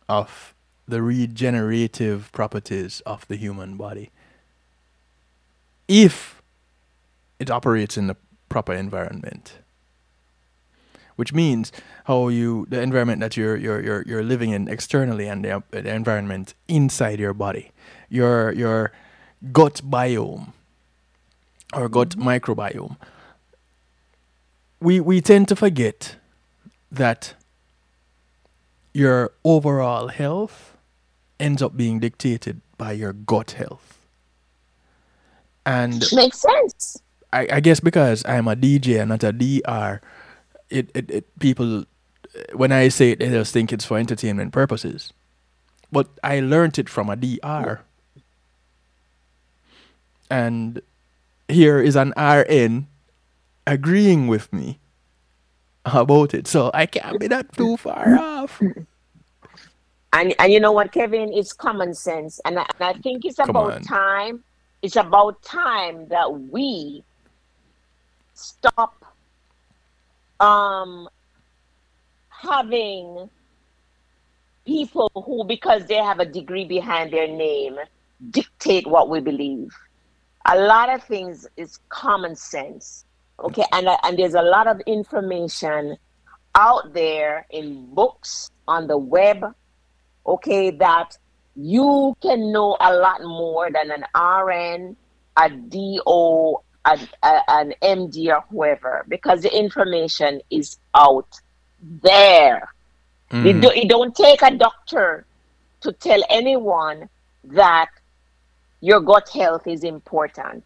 [0.09, 0.53] of
[0.87, 4.11] the regenerative properties of the human body.
[5.87, 6.41] If
[7.39, 8.17] it operates in the
[8.51, 9.53] proper environment.
[11.15, 11.71] Which means
[12.05, 15.93] how you the environment that you're you're you're, you're living in externally and the, the
[15.93, 17.71] environment inside your body.
[18.09, 18.91] Your your
[19.51, 20.53] gut biome
[21.73, 22.27] or gut mm-hmm.
[22.27, 22.97] microbiome
[24.81, 26.15] we we tend to forget
[26.91, 27.35] that
[28.93, 30.75] your overall health
[31.39, 33.99] ends up being dictated by your gut health.
[35.65, 37.01] And Makes sense.
[37.33, 40.01] I, I guess because I'm a DJ and not a DR,
[40.69, 41.85] it, it, it people
[42.53, 45.13] when I say it they just think it's for entertainment purposes.
[45.91, 47.81] But I learned it from a DR.
[50.29, 50.81] And
[51.49, 52.87] here is an RN
[53.67, 54.79] agreeing with me
[55.85, 56.47] about it.
[56.47, 58.61] So I can't be that too far off.
[60.13, 61.31] And and you know what, Kevin?
[61.33, 63.81] It's common sense, and I, and I think it's Come about on.
[63.81, 64.43] time.
[64.81, 67.03] It's about time that we
[68.41, 69.05] stop
[70.39, 71.07] um
[72.29, 73.29] having
[74.65, 77.77] people who, because they have a degree behind their name,
[78.31, 79.69] dictate what we believe.
[80.47, 83.05] A lot of things is common sense,
[83.39, 85.97] okay, and uh, and there's a lot of information
[86.55, 89.53] out there in books on the web
[90.25, 91.17] okay, that
[91.55, 94.95] you can know a lot more than an RN,
[95.37, 101.27] a DO, a, a- an MD, or whoever, because the information is out
[101.81, 102.73] there.
[103.31, 103.61] It, Mm.
[103.61, 105.25] do, it don't take a doctor
[105.81, 107.07] to tell anyone
[107.45, 107.87] that
[108.81, 110.63] your gut health is important.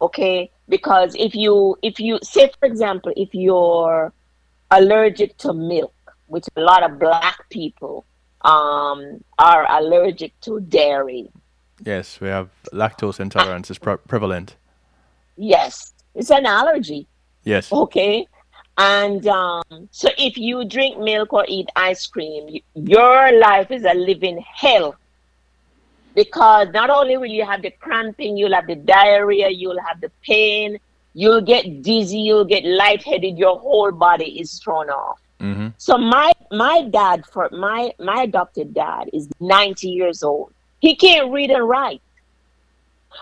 [0.00, 4.12] Okay, because if you if you say for example if you're
[4.72, 5.94] allergic to milk,
[6.26, 8.04] which a lot of black people
[8.40, 11.30] um, are allergic to dairy.
[11.84, 14.56] Yes, we have lactose intolerance is pre- prevalent.
[15.36, 17.06] Yes, it's an allergy.
[17.44, 17.72] Yes.
[17.72, 18.26] Okay.
[18.76, 23.94] And um, so if you drink milk or eat ice cream, your life is a
[23.94, 24.96] living hell.
[26.14, 30.10] Because not only will you have the cramping, you'll have the diarrhea, you'll have the
[30.24, 30.78] pain,
[31.12, 35.18] you'll get dizzy, you'll get lightheaded, your whole body is thrown off.
[35.40, 40.52] hmm So my my dad for my my adopted dad is 90 years old.
[40.80, 42.00] He can't read and write.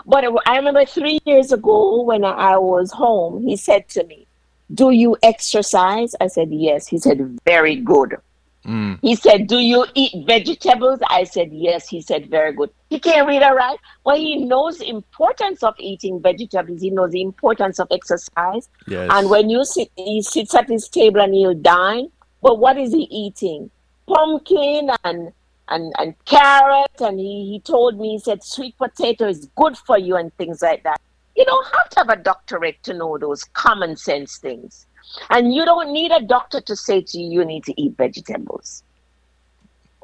[0.07, 4.27] But I remember three years ago when I was home, he said to me,
[4.73, 6.15] Do you exercise?
[6.21, 6.87] I said, Yes.
[6.87, 8.17] He said, Very good.
[8.65, 8.99] Mm.
[9.03, 11.01] He said, Do you eat vegetables?
[11.09, 11.89] I said, Yes.
[11.89, 12.71] He said, Very good.
[12.91, 16.81] He can't read or write, but he knows the importance of eating vegetables.
[16.81, 18.69] He knows the importance of exercise.
[18.87, 19.11] Yes.
[19.13, 22.11] And when you sit, he sits at his table and he'll dine.
[22.43, 23.71] But what is he eating?
[24.07, 25.33] Pumpkin and
[25.73, 29.99] and, and carrot and he, he told me he said sweet potato is good for
[29.99, 31.01] you and things like that.
[31.37, 34.87] You don't have to have a doctorate to know those common sense things.
[35.31, 38.83] And you don't need a doctor to say to you you need to eat vegetables.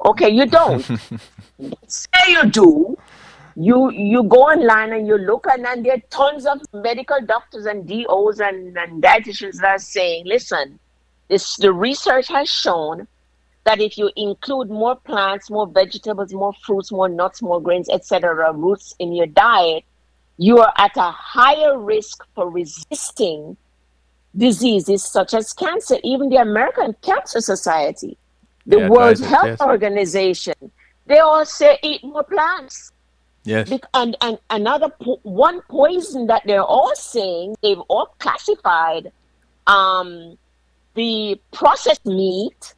[0.05, 0.81] Okay, you don't.
[1.87, 2.97] say you do.
[3.55, 7.65] You you go online and you look and then there are tons of medical doctors
[7.65, 10.79] and DOs and, and dietitians that are saying, listen,
[11.27, 13.07] this the research has shown
[13.69, 18.51] that if you include more plants, more vegetables, more fruits, more nuts, more grains, etc.,
[18.51, 19.83] roots in your diet,
[20.37, 23.55] you are at a higher risk for resisting
[24.35, 25.97] diseases such as cancer.
[26.03, 28.17] Even the American Cancer Society,
[28.65, 29.61] the yeah, World Health yes.
[29.61, 30.55] Organization,
[31.05, 32.91] they all say eat more plants.
[33.43, 33.71] Yes.
[33.93, 39.11] And, and another po- one poison that they're all saying, they've all classified
[39.67, 40.39] um,
[40.95, 42.73] the processed meat,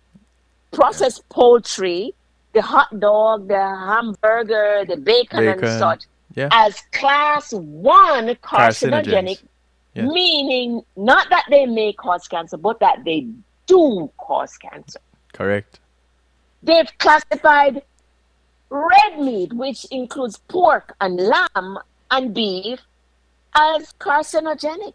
[0.72, 2.13] processed poultry,
[2.53, 5.63] the hot dog, the hamburger, the bacon, bacon.
[5.63, 6.03] and such
[6.36, 6.49] yeah.
[6.51, 9.41] as class one carcinogenic,
[9.93, 10.05] yeah.
[10.05, 13.28] meaning not that they may cause cancer, but that they
[13.67, 14.99] do cause cancer.
[15.34, 15.80] Correct.
[16.63, 17.82] They've classified
[18.69, 22.80] red meat, which includes pork and lamb and beef,
[23.55, 24.93] as carcinogenic.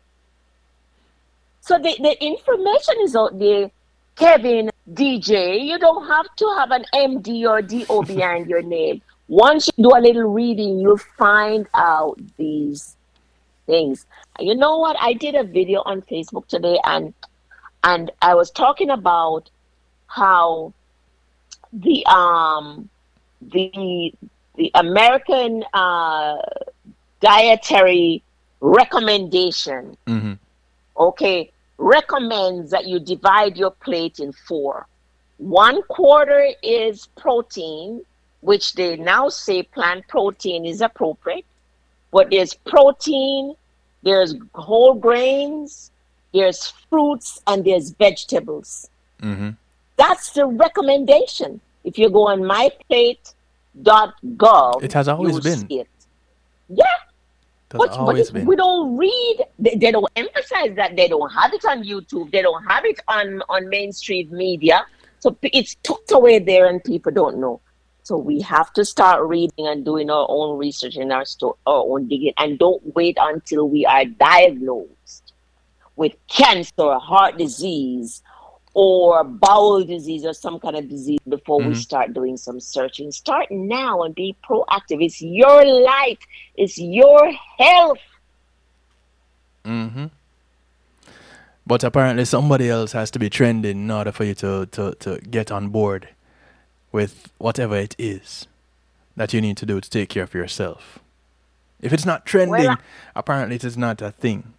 [1.61, 3.71] So the, the information is out there.
[4.15, 9.03] Kevin, DJ, you don't have to have an MD or DO behind your name.
[9.29, 12.97] Once you do a little reading, you'll find out these
[13.67, 14.07] things.
[14.39, 14.97] You know what?
[15.01, 17.13] I did a video on Facebook today and
[17.83, 19.51] and I was talking about
[20.07, 20.73] how
[21.73, 22.89] the um
[23.43, 24.13] the
[24.57, 26.39] the American uh,
[27.21, 28.23] dietary
[28.61, 30.33] recommendation, mm-hmm.
[30.99, 34.87] okay, recommends that you divide your plate in four.
[35.39, 38.03] One quarter is protein,
[38.41, 41.45] which they now say plant protein is appropriate,
[42.11, 43.55] but there's protein,
[44.03, 45.91] there's whole grains,
[46.33, 48.89] there's fruits, and there's vegetables.
[49.23, 49.51] Mm-hmm.
[49.97, 51.61] That's the recommendation.
[51.85, 55.67] If you go on myplate.gov, it has always been.
[55.71, 55.89] It.
[56.69, 56.85] Yeah.
[57.69, 59.45] But, but it, we don't read.
[59.59, 60.95] They, they, don't emphasize that.
[60.95, 62.31] They don't have it on YouTube.
[62.31, 64.87] They don't have it on on mainstream media.
[65.19, 67.61] So it's tucked away there, and people don't know.
[68.05, 71.83] So we have to start reading and doing our own research and our store, our
[71.83, 75.33] own digging, and don't wait until we are diagnosed
[75.97, 78.23] with cancer, heart disease,
[78.79, 81.71] or bowel disease or some kind of disease before mm-hmm.
[81.71, 83.11] we start doing some searching.
[83.11, 85.03] Start now and be proactive.
[85.03, 86.19] It's your life,
[86.57, 87.99] it's your health.
[89.65, 90.07] Mm-hmm.
[91.67, 95.21] But apparently, somebody else has to be trending in order for you to, to, to
[95.23, 96.11] get on board
[96.93, 98.47] with whatever it is
[99.17, 100.99] that you need to do to take care of yourself.
[101.81, 102.79] If it's not trending, well,
[103.15, 104.53] apparently it is not a thing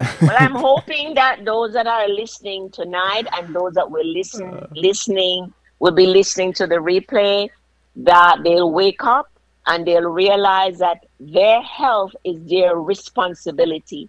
[0.00, 4.66] well, I'm hoping that those that are listening tonight and those that will listen uh,
[4.74, 7.48] listening will be listening to the replay
[7.96, 9.30] that they'll wake up
[9.66, 14.08] and they'll realize that their health is their responsibility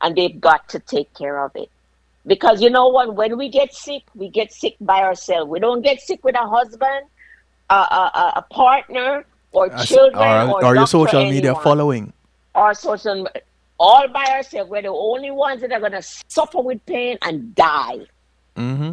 [0.00, 1.70] and they've got to take care of it.
[2.26, 3.14] Because you know what?
[3.14, 5.50] When we get sick, we get sick by ourselves.
[5.50, 7.06] We don't get sick with a husband,
[7.70, 12.12] a, a, a partner, or children, or, or, or your social media following.
[12.54, 13.26] Or social
[13.80, 14.70] all by ourselves.
[14.70, 18.00] We're the only ones that are going to suffer with pain and die.
[18.56, 18.92] Mm-hmm.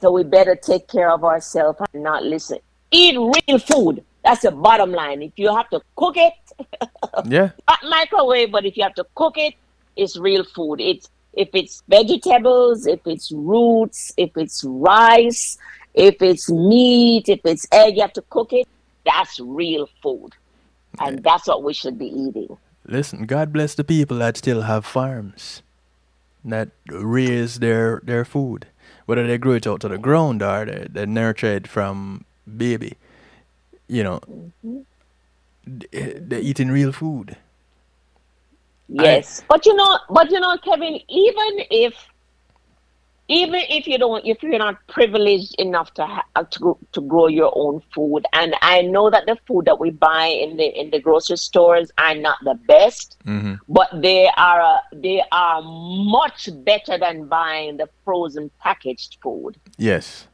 [0.00, 2.58] So we better take care of ourselves and not listen.
[2.92, 4.04] Eat real food.
[4.22, 5.22] That's the bottom line.
[5.22, 6.32] If you have to cook it,
[7.26, 9.54] yeah, not microwave, but if you have to cook it,
[9.96, 10.80] it's real food.
[10.80, 15.58] It's if it's vegetables, if it's roots, if it's rice,
[15.94, 18.66] if it's meat, if it's egg, you have to cook it.
[19.04, 20.30] That's real food,
[20.98, 22.56] and that's what we should be eating.
[22.86, 25.62] Listen, God bless the people that still have farms
[26.44, 28.66] that raise their their food,
[29.06, 32.24] whether they grow it out to the ground or they, they nurture it from
[32.56, 32.94] baby.
[33.88, 34.20] You know,
[35.66, 37.36] they're eating real food.
[38.88, 41.94] Yes, I, but you know, but you know, Kevin, even if
[43.28, 47.26] even if you don't if you're not privileged enough to ha- uh, to to grow
[47.26, 48.24] your own food.
[48.32, 51.90] And i know that the food that we buy in the in the grocery stores
[51.98, 53.54] are not the best mm-hmm.
[53.68, 59.56] but they are uh, they are much better than buying the frozen packaged food.
[59.76, 60.26] Yes.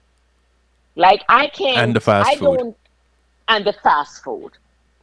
[0.95, 2.59] Like i can't and the fast I food.
[2.59, 2.77] don't,
[3.49, 4.53] and the fast food.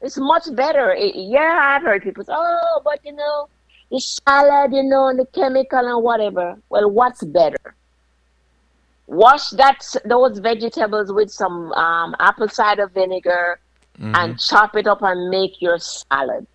[0.01, 0.91] It's much better.
[0.93, 3.49] It, yeah i've heard people say oh but you know
[3.89, 6.55] the salad you know and the chemical and whatever.
[6.69, 7.73] Well what's better
[9.09, 13.59] wash that those vegetables with some um, apple cider vinegar
[13.97, 14.13] mm-hmm.
[14.15, 16.45] and chop it up and make your salad.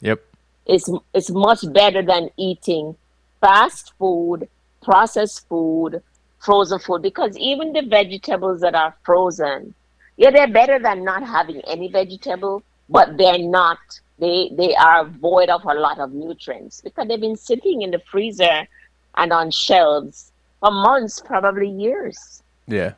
[0.00, 0.22] Yep.
[0.66, 2.96] It's it's much better than eating
[3.40, 4.48] fast food,
[4.82, 6.02] processed food,
[6.38, 9.74] frozen food because even the vegetables that are frozen,
[10.16, 13.78] yeah, they're better than not having any vegetable, but they're not
[14.20, 17.98] they they are void of a lot of nutrients because they've been sitting in the
[17.98, 18.68] freezer
[19.16, 20.30] and on shelves
[20.64, 22.42] for months, probably years.
[22.66, 22.94] Yeah,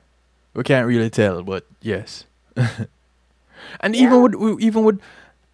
[0.55, 2.25] we can't really tell, but yes.
[2.57, 4.03] and yeah.
[4.03, 5.01] even with even with,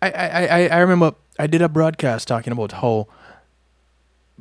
[0.02, 3.08] I, I I remember I did a broadcast talking about how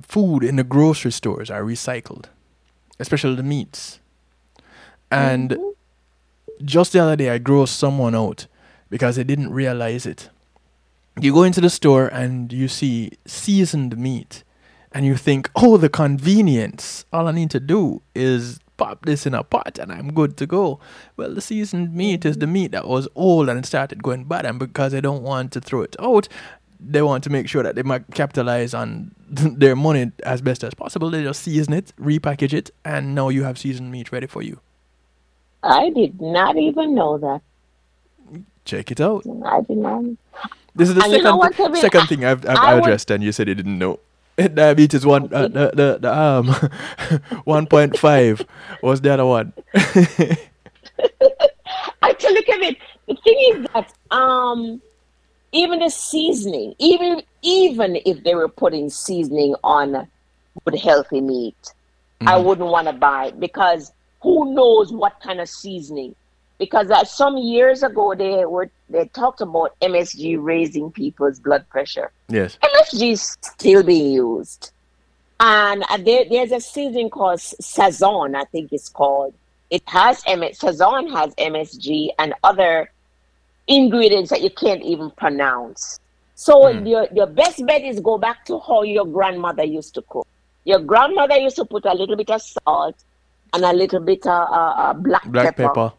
[0.02, 2.26] food in the grocery stores are recycled,
[3.00, 4.00] especially the meats.
[5.10, 6.66] And mm-hmm.
[6.66, 8.48] just the other day, I grossed someone out
[8.90, 10.30] because they didn't realize it.
[11.20, 14.44] You go into the store and you see seasoned meat
[14.92, 17.06] and you think, oh, the convenience.
[17.14, 20.48] All I need to do is pop this in a pot and I'm good to
[20.48, 20.80] go.
[21.16, 24.60] Well, the seasoned meat is the meat that was old and started going bad, and
[24.60, 26.28] because they don't want to throw it out,
[26.80, 30.74] they want to make sure that they might capitalize on their money as best as
[30.74, 31.10] possible.
[31.10, 34.60] They just season it, repackage it, and now you have seasoned meat ready for you.
[35.64, 37.42] I did not even know that.
[38.66, 39.26] Check it out.
[39.46, 40.04] I did not.
[40.74, 43.56] This is the second, you know second thing I've, I've addressed, and you said you
[43.56, 44.00] didn't know.
[44.54, 46.48] Diabetes one, uh, the the the um,
[47.44, 48.46] one point five
[48.82, 49.54] was the other one.
[52.02, 52.76] I tell you, Kevin,
[53.08, 54.82] the thing is that um,
[55.52, 60.08] even the seasoning, even even if they were putting seasoning on
[60.66, 61.74] good healthy meat,
[62.22, 62.28] mm.
[62.28, 66.16] I wouldn't want to buy it because who knows what kind of seasoning
[66.62, 72.12] because uh, some years ago they were they talked about MSG raising people's blood pressure.
[72.30, 74.72] Yes, MSG is still being used,
[75.40, 79.34] and uh, there, there's a seasoning called Sazon, I think it's called.
[79.72, 82.92] It has MS, Sazon has MSG and other
[83.68, 86.00] ingredients that you can't even pronounce.
[86.36, 86.88] So mm.
[86.88, 90.28] your your best bet is go back to how your grandmother used to cook.
[90.66, 93.04] Your grandmother used to put a little bit of salt
[93.52, 95.68] and a little bit of uh, uh, black, black pepper.
[95.70, 95.94] pepper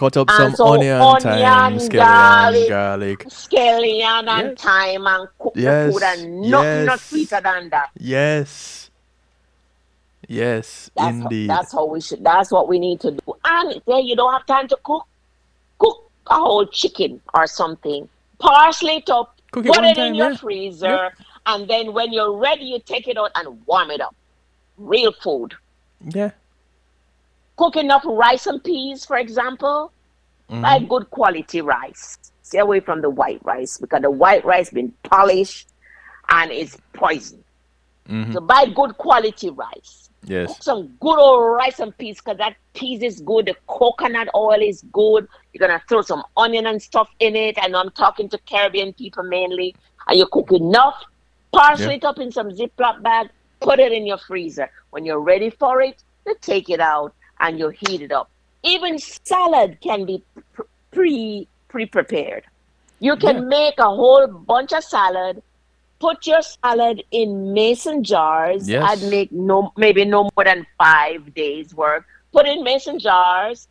[0.00, 3.18] Cut up ah, some so onion, onion, thyme, scallion, garlic, garlic.
[3.28, 4.62] Scallion and yes.
[4.62, 5.86] thyme and cook yes.
[5.86, 6.86] the food and nothing yes.
[6.86, 7.90] not sweeter than that.
[7.98, 8.90] Yes.
[10.26, 11.50] Yes, that's indeed.
[11.50, 13.34] How, that's how we should that's what we need to do.
[13.44, 15.06] And then you don't have time to cook.
[15.78, 18.08] Cook a whole chicken or something.
[18.38, 20.36] Parsley it up, cook it put it time, in your yeah.
[20.38, 21.12] freezer, yep.
[21.44, 24.16] and then when you're ready, you take it out and warm it up.
[24.78, 25.56] Real food.
[26.08, 26.30] Yeah
[27.60, 29.92] cook enough rice and peas, for example,
[30.50, 30.62] mm-hmm.
[30.62, 32.16] buy good quality rice.
[32.42, 35.68] Stay away from the white rice because the white rice been polished
[36.30, 37.44] and it's poison.
[38.08, 38.32] Mm-hmm.
[38.32, 40.08] So buy good quality rice.
[40.24, 40.48] Yes.
[40.48, 43.44] Cook some good old rice and peas because that peas is good.
[43.44, 45.28] The coconut oil is good.
[45.52, 47.58] You're gonna throw some onion and stuff in it.
[47.58, 49.76] And I'm talking to Caribbean people mainly.
[50.08, 50.96] And you cook enough,
[51.52, 53.28] parsley it up in some Ziploc bag,
[53.60, 54.70] put it in your freezer.
[54.90, 58.30] When you're ready for it, you take it out and you heat it up.
[58.62, 60.22] Even salad can be
[60.92, 62.44] pre pre prepared.
[63.00, 63.40] You can yeah.
[63.42, 65.42] make a whole bunch of salad,
[65.98, 69.02] put your salad in mason jars yes.
[69.02, 72.04] and make no maybe no more than five days work.
[72.32, 73.66] Put in mason jars.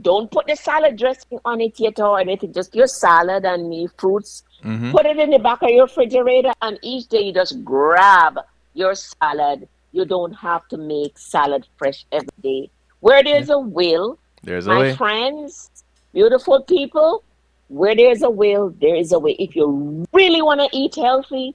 [0.00, 3.90] Don't put the salad dressing on it yet or anything, just your salad and your
[3.98, 4.44] fruits.
[4.64, 4.92] Mm-hmm.
[4.92, 8.38] Put it in the back of your refrigerator and each day you just grab
[8.74, 9.68] your salad.
[9.90, 14.70] You don't have to make salad fresh every day where there's a will, there's a
[14.70, 14.96] my way.
[14.96, 15.70] friends,
[16.12, 17.24] beautiful people,
[17.68, 19.32] where there's a will, there is a way.
[19.38, 21.54] If you really want to eat healthy,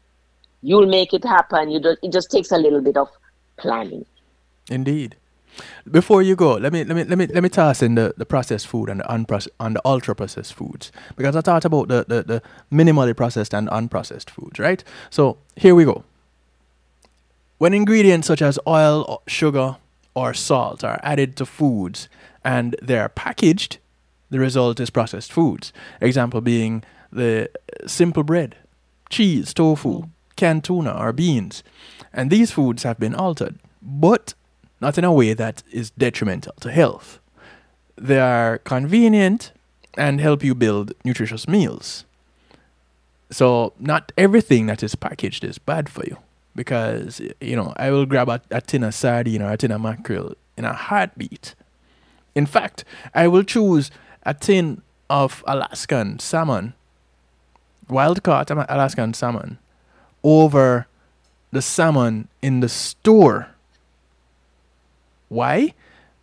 [0.61, 1.69] you'll make it happen.
[1.69, 3.09] You just, it just takes a little bit of
[3.57, 4.05] planning.
[4.69, 5.15] Indeed.
[5.89, 8.25] Before you go, let me let me let me let me toss in the, the
[8.25, 12.03] processed food and the unprocessed and the ultra processed foods because I talked about the,
[12.05, 14.83] the, the minimally processed and unprocessed foods, right?
[15.09, 16.03] So here we go.
[17.57, 19.77] When ingredients such as oil, sugar,
[20.15, 22.09] or salt are added to foods
[22.43, 23.77] and they're packaged,
[24.29, 25.73] the result is processed foods.
[26.01, 27.49] Example being the
[27.85, 28.55] simple bread,
[29.09, 30.03] cheese, tofu,
[30.35, 31.63] canned tuna, or beans.
[32.13, 34.33] And these foods have been altered, but
[34.81, 37.19] not in a way that is detrimental to health.
[37.95, 39.51] They are convenient
[39.97, 42.05] and help you build nutritious meals.
[43.31, 46.17] So, not everything that is packaged is bad for you
[46.55, 49.81] because you know I will grab a, a tin of sardine or a tin of
[49.81, 51.55] mackerel in a heartbeat.
[52.33, 52.83] In fact,
[53.13, 53.91] I will choose
[54.23, 56.73] a tin of Alaskan salmon,
[57.89, 59.57] wild caught Alaskan salmon,
[60.23, 60.87] over
[61.51, 63.49] the salmon in the store.
[65.29, 65.73] Why?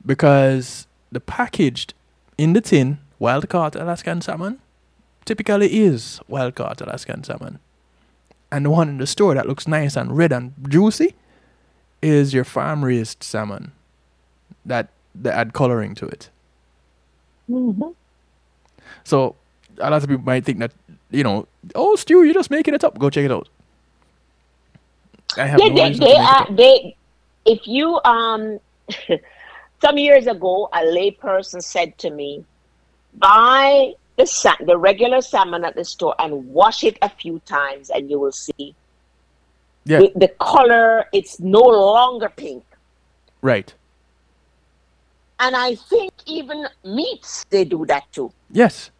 [0.05, 1.95] because the packaged
[2.37, 4.61] in the tin wild caught Alaskan salmon
[5.25, 7.59] typically is wild caught Alaskan salmon.
[8.53, 11.15] And the one in the store that looks nice and red and juicy
[12.03, 13.73] is your farm raised salmon
[14.67, 16.29] that they add coloring to it.
[17.49, 17.91] Mm-hmm.
[19.05, 19.37] So
[19.79, 20.73] a lot of people might think that,
[21.11, 22.99] you know, oh, Stew, you're just making it up.
[22.99, 23.49] Go check it out.
[25.39, 26.97] I have they, no they, they, are, they,
[27.47, 28.61] if you, um,
[29.81, 32.45] some years ago, a layperson said to me,
[33.15, 37.91] buy the, sa- the regular salmon at the store and wash it a few times
[37.91, 38.75] and you will see
[39.85, 40.01] yeah.
[40.01, 42.65] the, the color, it's no longer pink.
[43.41, 43.73] Right.
[45.41, 48.33] And I think even meats, they do that too.
[48.51, 48.91] Yes.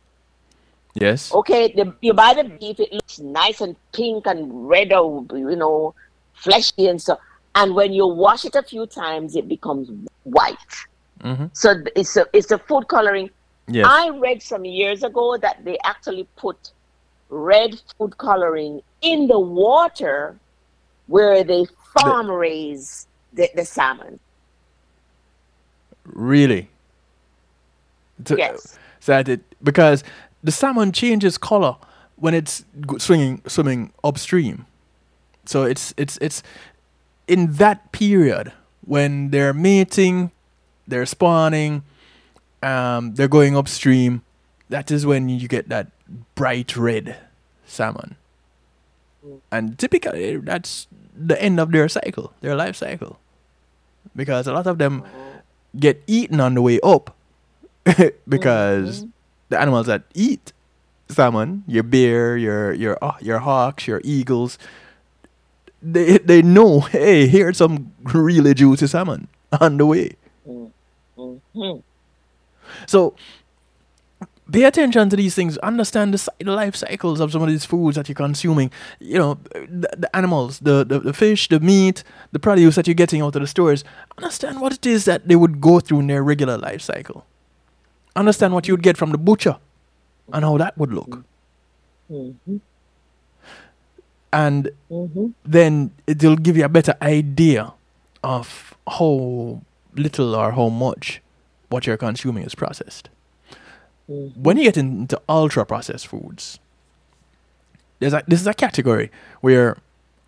[0.95, 1.33] Yes.
[1.33, 5.57] Okay, the, you buy the beef, it looks nice and pink and red or, you
[5.57, 5.95] know,
[6.35, 7.19] fleshy and so.
[7.55, 9.89] And when you wash it a few times, it becomes
[10.25, 10.57] white.
[11.21, 11.47] Mm-hmm.
[11.53, 13.31] So it's a, it's a food coloring.
[13.69, 13.87] Yes.
[13.89, 16.73] I read some years ago that they actually put
[17.29, 20.39] red food coloring in the water
[21.07, 21.67] where they
[21.99, 24.19] farm the, raise the, the salmon.
[26.05, 26.69] Really?
[28.25, 28.79] To, yes.
[29.01, 30.05] So that it, because
[30.43, 31.77] the salmon changes color
[32.17, 32.65] when it's
[32.99, 34.67] swinging swimming upstream.
[35.45, 36.43] So it's it's it's
[37.27, 38.53] in that period
[38.85, 40.31] when they're mating,
[40.87, 41.83] they're spawning,
[42.63, 44.23] um, they're going upstream.
[44.69, 45.89] That is when you get that
[46.35, 47.17] bright red
[47.67, 48.17] salmon.
[49.51, 53.19] And typically, that's the end of their cycle, their life cycle,
[54.17, 55.05] because a lot of them
[55.79, 57.15] get eaten on the way up
[58.29, 59.11] because mm-hmm.
[59.49, 60.53] the animals that eat
[61.09, 64.59] salmon, your bear, your your uh, your hawks, your eagles,
[65.83, 69.29] they they know, hey, here's some really juicy salmon
[69.61, 70.17] on the way.
[70.47, 71.79] Mm-hmm.
[72.87, 73.15] So
[74.51, 75.59] pay attention to these things.
[75.59, 78.71] Understand the, the, life cycles of some of these foods that you're consuming.
[79.01, 82.95] You know, the, the animals, the, the, the fish, the meat, the produce that you're
[82.95, 83.85] getting out of the stores.
[84.19, 87.27] Understand what it is that they would go through in their regular life cycle.
[88.15, 89.57] Understand what you would get from the butcher
[90.33, 91.25] and how that would look.
[92.11, 92.57] Mm-hmm.
[94.35, 95.27] And mm-hmm.
[95.45, 97.73] then it'll give you a better idea
[98.25, 99.61] of how
[99.95, 101.21] little or how much
[101.73, 103.09] what you're consuming is processed.
[104.11, 104.43] Mm-hmm.
[104.43, 106.59] When you get into ultra processed foods,
[107.99, 109.11] there's a, this is a category
[109.41, 109.77] where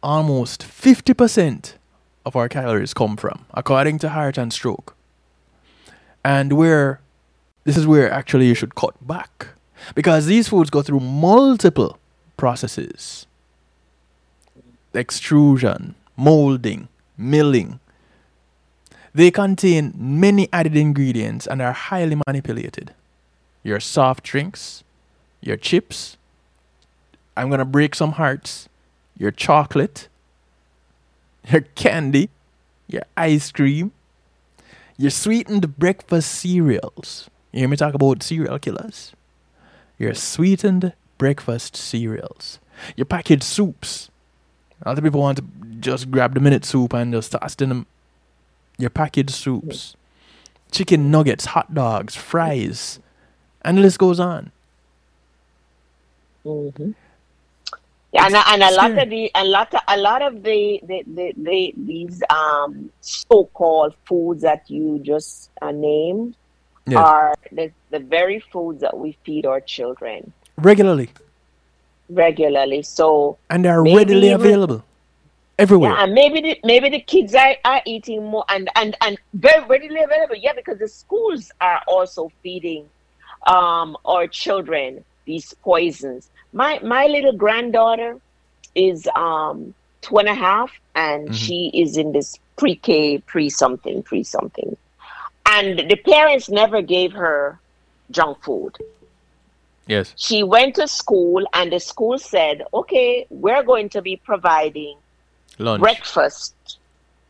[0.03, 1.75] almost 50%
[2.27, 4.95] of our calories come from, according to Heart and Stroke.
[6.25, 7.01] And where
[7.65, 9.49] this is where actually you should cut back
[9.95, 11.99] because these foods go through multiple
[12.37, 13.27] processes
[14.95, 16.87] extrusion, molding,
[17.19, 17.81] milling.
[19.15, 22.93] They contain many added ingredients and are highly manipulated.
[23.63, 24.83] Your soft drinks,
[25.41, 26.17] your chips,
[27.37, 28.69] I'm going to break some hearts,
[29.17, 30.09] your chocolate,
[31.49, 32.29] your candy,
[32.89, 33.93] your ice cream,
[34.97, 37.31] your sweetened breakfast cereals.
[37.53, 39.13] You hear me talk about cereal killers?
[39.99, 42.59] Your sweetened breakfast cereals,
[42.97, 44.11] your packaged soups.
[44.85, 45.45] Other people want to
[45.81, 47.87] just grab the minute soup and just toss in them.
[48.79, 49.97] Your packaged soups,
[50.71, 52.99] chicken nuggets, hot dogs, fries,
[53.63, 54.51] and the list goes on.
[56.45, 56.91] Mm-hmm.
[58.13, 61.03] Yeah, and, and a lot of the a lot of, a lot of the, the,
[61.07, 66.37] the, the these um so-called foods that you just uh, named
[66.87, 67.01] yeah.
[67.01, 71.11] are the, the very foods that we feed our children regularly.
[72.09, 74.85] Regularly, so and they are readily available
[75.59, 75.91] everywhere.
[75.91, 79.65] Yeah, and maybe the, maybe the kids are, are eating more and, and and very
[79.65, 80.37] readily available.
[80.37, 82.89] Yeah, because the schools are also feeding
[83.47, 86.31] um our children these poisons.
[86.53, 88.19] My my little granddaughter
[88.75, 91.35] is um two and a half, and mm-hmm.
[91.35, 94.77] she is in this pre-K, pre something, pre something
[95.47, 97.59] and the parents never gave her
[98.11, 98.77] junk food.
[99.87, 100.15] Yes.
[100.17, 104.97] She went to school, and the school said, "Okay, we're going to be providing
[105.59, 105.81] Lunch.
[105.81, 106.79] breakfast.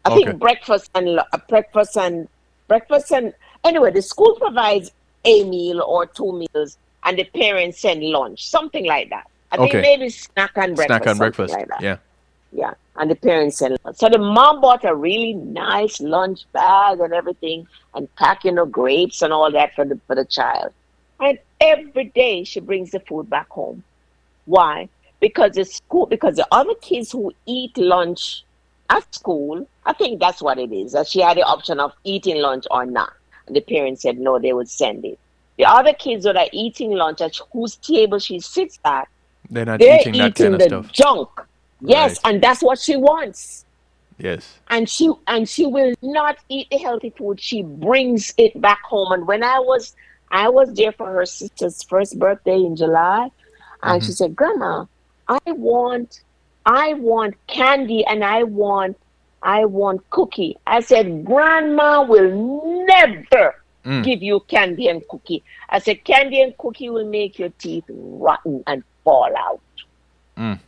[0.04, 0.24] I okay.
[0.24, 2.28] think breakfast and uh, breakfast and
[2.68, 3.32] breakfast and
[3.64, 4.90] anyway, the school provides
[5.24, 9.28] a meal or two meals, and the parents send lunch, something like that.
[9.50, 9.70] I okay.
[9.70, 11.02] think maybe snack and breakfast.
[11.02, 11.54] Snack and breakfast.
[11.54, 11.68] Like.
[11.80, 11.96] Yeah.
[12.52, 12.74] Yeah.
[12.96, 13.96] And the parents send lunch.
[13.96, 19.22] So the mom bought a really nice lunch bag and everything and packing of grapes
[19.22, 20.72] and all that for the for the child.
[21.20, 23.82] And every day she brings the food back home.
[24.44, 24.88] Why?
[25.24, 28.44] Because the school because the other kids who eat lunch
[28.90, 30.92] at school, I think that's what it is.
[30.92, 33.14] That she had the option of eating lunch or not.
[33.46, 35.18] And the parents said no, they would send it.
[35.56, 39.08] The other kids that are eating lunch at whose table she sits at,
[39.48, 40.92] they're not they're eating, eating the stuff.
[40.92, 41.30] junk.
[41.80, 42.34] Yes, right.
[42.34, 43.64] and that's what she wants.
[44.18, 44.58] Yes.
[44.68, 47.40] And she and she will not eat the healthy food.
[47.40, 49.10] She brings it back home.
[49.12, 49.96] And when I was
[50.30, 53.30] I was there for her sister's first birthday in July,
[53.82, 54.06] and mm-hmm.
[54.06, 54.84] she said, "Grandma,
[55.28, 56.22] I want
[56.66, 58.96] I want candy and I want
[59.42, 64.04] I want cookie." I said, "Grandma will never mm.
[64.04, 68.62] give you candy and cookie." I said, "Candy and cookie will make your teeth rotten
[68.66, 69.60] and fall out."
[70.36, 70.58] Mm.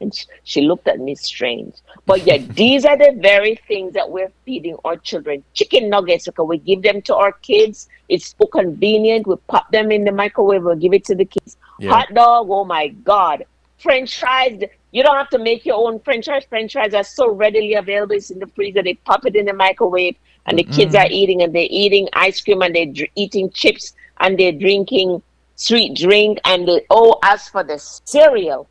[0.00, 1.74] And she looked at me strange.
[2.06, 5.44] But yeah, these are the very things that we're feeding our children.
[5.54, 7.88] Chicken nuggets, okay, we give them to our kids.
[8.08, 9.28] It's so convenient.
[9.28, 11.56] We pop them in the microwave, we give it to the kids.
[11.78, 11.90] Yeah.
[11.90, 13.44] Hot dog, oh my God.
[13.82, 14.62] French fries,
[14.92, 16.44] you don't have to make your own French fries.
[16.48, 18.14] French fries are so readily available.
[18.14, 18.82] It's in the freezer.
[18.82, 20.16] They pop it in the microwave,
[20.46, 23.50] and the mm kids are eating, and they're eating ice cream, and they're dr- eating
[23.50, 25.22] chips, and they're drinking
[25.56, 26.38] sweet drink.
[26.44, 28.68] And they, oh, as for the cereal,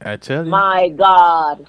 [0.00, 0.50] I tell you.
[0.50, 1.66] My God.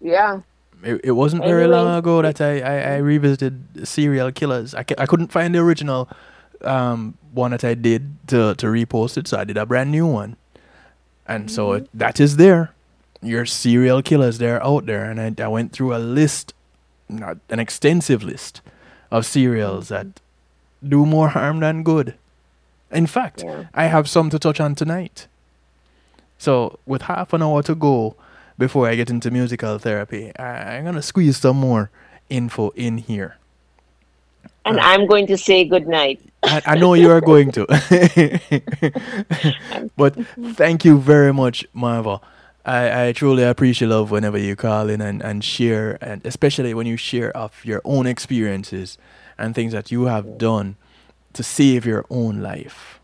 [0.00, 0.40] Yeah.
[0.82, 1.58] It, it wasn't anyway.
[1.58, 4.74] very long ago that I, I, I revisited serial killers.
[4.74, 6.08] I, I couldn't find the original
[6.62, 10.06] um, one that I did to, to repost it, so I did a brand new
[10.06, 10.36] one.
[11.28, 11.54] And mm-hmm.
[11.54, 12.74] so it, that is there.
[13.22, 15.10] Your serial killers, they're out there.
[15.10, 16.54] And I, I went through a list,
[17.08, 18.60] not an extensive list,
[19.10, 20.06] of cereals that
[20.86, 22.14] do more harm than good.
[22.90, 23.66] In fact, yeah.
[23.74, 25.26] I have some to touch on tonight.
[26.38, 28.16] So with half an hour to go
[28.56, 31.90] before I get into musical therapy, I, am gonna squeeze some more
[32.30, 33.37] info in here.
[34.68, 36.20] And uh, I'm going to say good night.
[36.42, 37.66] I, I know you are going to.
[39.96, 40.14] but
[40.54, 42.20] thank you very much, Marva.
[42.66, 46.86] I, I truly appreciate love whenever you call in and, and share and especially when
[46.86, 48.98] you share of your own experiences
[49.38, 50.76] and things that you have done
[51.32, 53.00] to save your own life.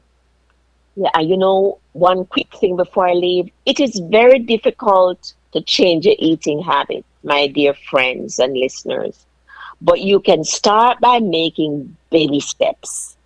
[0.96, 6.04] Yeah, you know, one quick thing before I leave it is very difficult to change
[6.04, 9.24] your eating habit, my dear friends and listeners.
[9.84, 13.16] But you can start by making baby steps.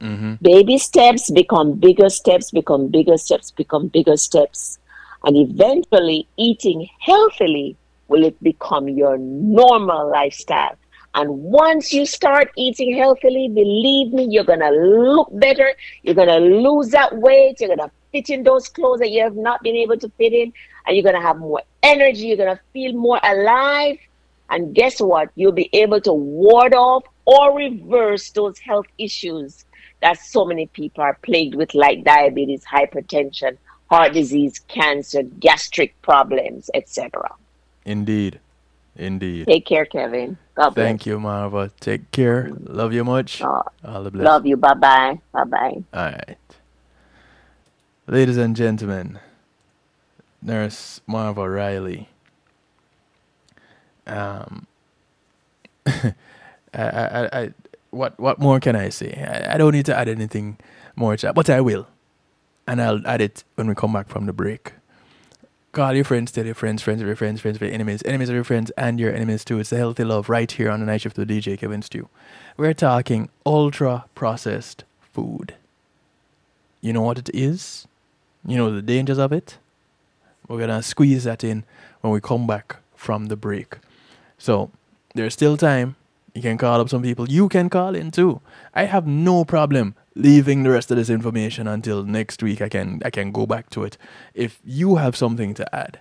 [0.00, 0.34] Mm-hmm.
[0.40, 4.78] Baby steps become bigger steps, become bigger steps, become bigger steps.
[5.24, 7.76] And eventually, eating healthily
[8.08, 10.76] will it become your normal lifestyle.
[11.16, 15.72] And once you start eating healthily, believe me, you're going to look better.
[16.02, 17.58] You're going to lose that weight.
[17.58, 20.32] You're going to fit in those clothes that you have not been able to fit
[20.32, 20.52] in.
[20.86, 22.26] And you're going to have more energy.
[22.26, 23.98] You're going to feel more alive.
[24.50, 25.30] And guess what?
[25.34, 29.64] You'll be able to ward off or reverse those health issues
[30.00, 33.56] that so many people are plagued with, like diabetes, hypertension,
[33.90, 37.34] heart disease, cancer, gastric problems, etc.
[37.84, 38.40] Indeed.
[38.96, 39.46] Indeed.
[39.46, 40.38] Take care, Kevin.
[40.54, 41.06] God Thank bless.
[41.06, 41.70] you, Marva.
[41.80, 42.50] Take care.
[42.64, 43.42] Love you much.
[43.42, 44.24] Uh, oh, All the best.
[44.24, 44.56] Love you.
[44.56, 45.20] Bye bye.
[45.32, 45.84] Bye bye.
[45.92, 46.38] All right.
[48.06, 49.18] Ladies and gentlemen,
[50.40, 52.08] Nurse Marva Riley.
[54.06, 54.66] Um,
[55.86, 56.12] I,
[56.74, 57.50] I, I,
[57.90, 59.12] what, what more can I say?
[59.12, 60.58] I, I don't need to add anything
[60.94, 61.86] more to that, but I will.
[62.66, 64.72] And I'll add it when we come back from the break.
[65.72, 68.30] Call your friends, tell your friends, friends of your friends, friends of your enemies, enemies
[68.30, 69.58] of your friends, and your enemies too.
[69.60, 72.08] It's the healthy love right here on the night shift with DJ Kevin Stew.
[72.56, 75.54] We're talking ultra processed food.
[76.80, 77.86] You know what it is?
[78.46, 79.58] You know the dangers of it?
[80.48, 81.64] We're gonna squeeze that in
[82.00, 83.76] when we come back from the break.
[84.38, 84.70] So
[85.14, 85.96] there's still time.
[86.34, 87.28] You can call up some people.
[87.30, 88.40] You can call in too.
[88.74, 93.00] I have no problem leaving the rest of this information until next week I can
[93.04, 93.96] I can go back to it.
[94.34, 96.00] If you have something to add,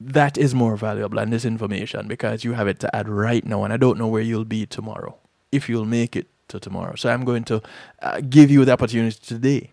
[0.00, 3.62] that is more valuable than this information because you have it to add right now
[3.64, 5.16] and I don't know where you'll be tomorrow
[5.52, 6.96] if you'll make it to tomorrow.
[6.96, 7.62] So I'm going to
[8.02, 9.70] uh, give you the opportunity today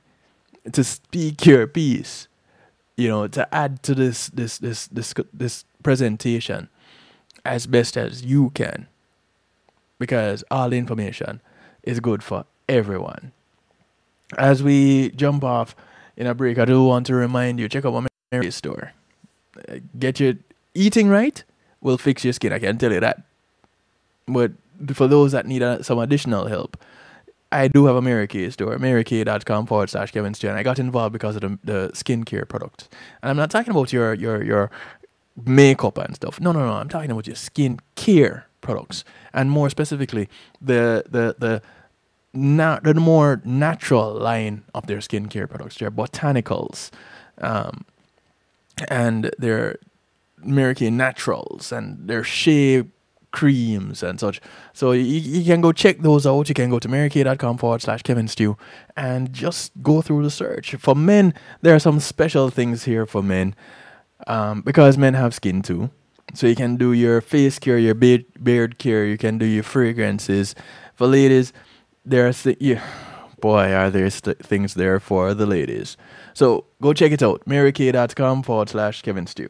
[0.71, 2.27] to speak your piece,
[2.95, 6.69] you know, to add to this this this this this presentation
[7.45, 8.87] as best as you can
[9.99, 11.41] because all information
[11.83, 13.31] is good for everyone.
[14.37, 15.75] As we jump off
[16.15, 18.93] in a break, I do want to remind you check out my Mary store.
[19.69, 20.35] Uh, get your
[20.73, 21.43] eating right
[21.81, 22.53] will fix your skin.
[22.53, 23.23] I can tell you that.
[24.27, 24.53] But
[24.93, 26.77] for those that need uh, some additional help,
[27.51, 30.47] I do have a Mary Kay store, marykay.com forward slash Kevin Stew.
[30.47, 32.87] And I got involved because of the, the skincare products.
[33.21, 34.71] And I'm not talking about your, your, your
[35.45, 36.39] makeup and stuff.
[36.39, 36.73] No, no, no.
[36.73, 39.03] I'm talking about your skin care products.
[39.33, 40.29] And more specifically,
[40.61, 41.61] the, the, the,
[42.33, 45.77] na- the more natural line of their skincare products.
[45.77, 46.91] Their botanicals,
[47.39, 47.85] um,
[48.87, 49.77] and their
[50.43, 52.83] Kay naturals, and their shea
[53.31, 54.41] creams and such.
[54.73, 56.49] So you, you can go check those out.
[56.49, 58.57] You can go to marykay.com forward slash Kevin Stew
[58.97, 60.75] and just go through the search.
[60.75, 63.55] For men, there are some special things here for men
[64.27, 65.89] um, because men have skin too.
[66.33, 69.63] So you can do your face care, your beard, beard care, you can do your
[69.63, 70.55] fragrances.
[70.95, 71.51] For ladies,
[72.05, 72.81] there's the, yeah,
[73.41, 75.97] boy, are there st- things there for the ladies.
[76.33, 77.43] So go check it out.
[77.45, 79.49] marykay.com forward slash Kevin Stew.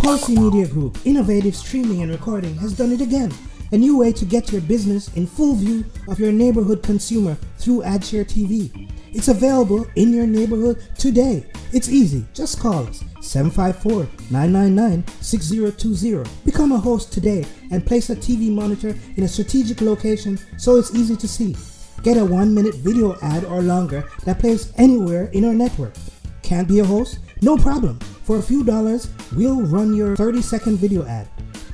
[0.00, 3.32] Pulsey Media Group, innovative streaming and recording, has done it again.
[3.72, 7.82] A new way to get your business in full view of your neighborhood consumer through
[7.82, 8.90] AdShare TV.
[9.12, 11.46] It's available in your neighborhood today.
[11.72, 12.24] It's easy.
[12.34, 16.28] Just call us 754 999 6020.
[16.44, 20.92] Become a host today and place a TV monitor in a strategic location so it's
[20.92, 21.54] easy to see.
[22.02, 25.94] Get a one minute video ad or longer that plays anywhere in our network.
[26.42, 27.20] Can't be a host?
[27.40, 28.00] No problem.
[28.24, 31.28] For a few dollars, we'll run your 30 second video ad.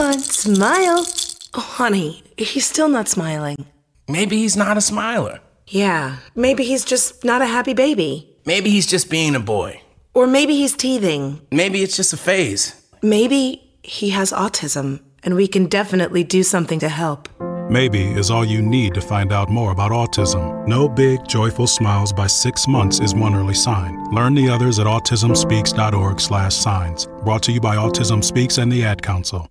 [0.00, 1.06] On, smile.
[1.54, 3.66] Oh, honey, he's still not smiling.
[4.08, 5.40] Maybe he's not a smiler.
[5.66, 8.36] Yeah, maybe he's just not a happy baby.
[8.46, 9.82] Maybe he's just being a boy.
[10.14, 11.40] Or maybe he's teething.
[11.52, 12.74] Maybe it's just a phase.
[13.02, 17.28] Maybe he has autism, and we can definitely do something to help.
[17.70, 20.66] Maybe is all you need to find out more about autism.
[20.66, 24.02] No big, joyful smiles by six months is one early sign.
[24.10, 27.06] Learn the others at autismspeaks.org slash signs.
[27.24, 29.46] Brought to you by Autism Speaks and the Ad Council.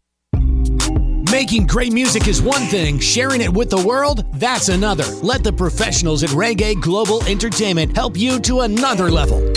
[1.38, 5.06] Making great music is one thing, sharing it with the world, that's another.
[5.22, 9.54] Let the professionals at Reggae Global Entertainment help you to another level.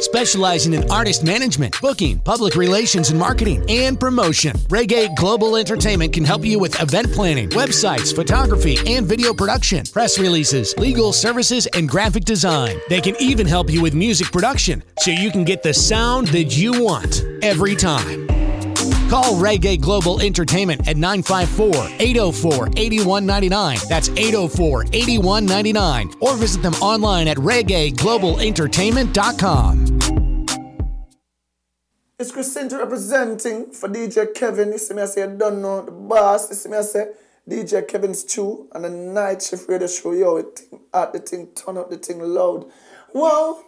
[0.00, 6.24] Specializing in artist management, booking, public relations and marketing, and promotion, Reggae Global Entertainment can
[6.24, 11.88] help you with event planning, websites, photography, and video production, press releases, legal services, and
[11.88, 12.80] graphic design.
[12.88, 16.56] They can even help you with music production so you can get the sound that
[16.56, 18.37] you want every time.
[19.08, 23.78] Call Reggae Global Entertainment at 954 804 8199.
[23.88, 26.10] That's 804 8199.
[26.20, 29.98] Or visit them online at reggaeglobalentertainment.com.
[32.18, 34.72] It's Christine representing for DJ Kevin.
[34.72, 36.50] You see me, I say, I don't know the boss.
[36.50, 37.12] You see me, I say,
[37.48, 40.12] DJ Kevin's Stew and the night shift radio show.
[40.12, 42.66] Yo, it thing, the thing, turn up the thing loud.
[43.12, 43.62] Whoa,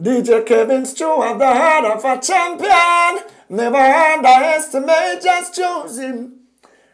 [0.00, 3.18] DJ Kevin's Stew at the heart of a champion.
[3.52, 6.34] Never underestimate, just choose him.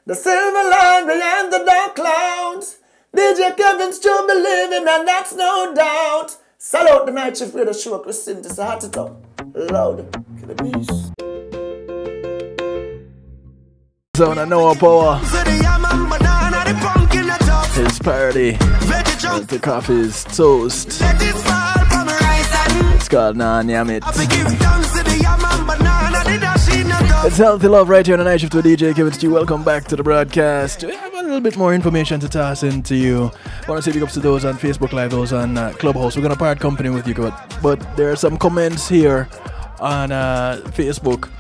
[0.07, 2.79] The silver line behind the dark clouds.
[3.15, 6.35] DJ Kevin Stew believing, and that's no doubt.
[6.57, 8.41] Salute the night shift radio show, Christine.
[8.41, 9.23] This is hot it up.
[9.53, 10.11] Loud.
[10.39, 11.13] Kill the beast.
[14.17, 15.19] Zone of Noah Power.
[17.75, 18.53] His party.
[18.53, 21.03] The coffee's toast.
[23.07, 24.03] It's called Nan Yamit.
[27.25, 29.31] It's Healthy Love right here on the night shift with DJ Kevin Stew.
[29.31, 30.83] Welcome back to the broadcast.
[30.83, 33.31] We have a little bit more information to toss into you.
[33.45, 36.17] I want to say big ups to those on Facebook Live, those on uh, Clubhouse.
[36.17, 39.29] We're going to part company with you, but, but there are some comments here
[39.79, 41.31] on uh, Facebook.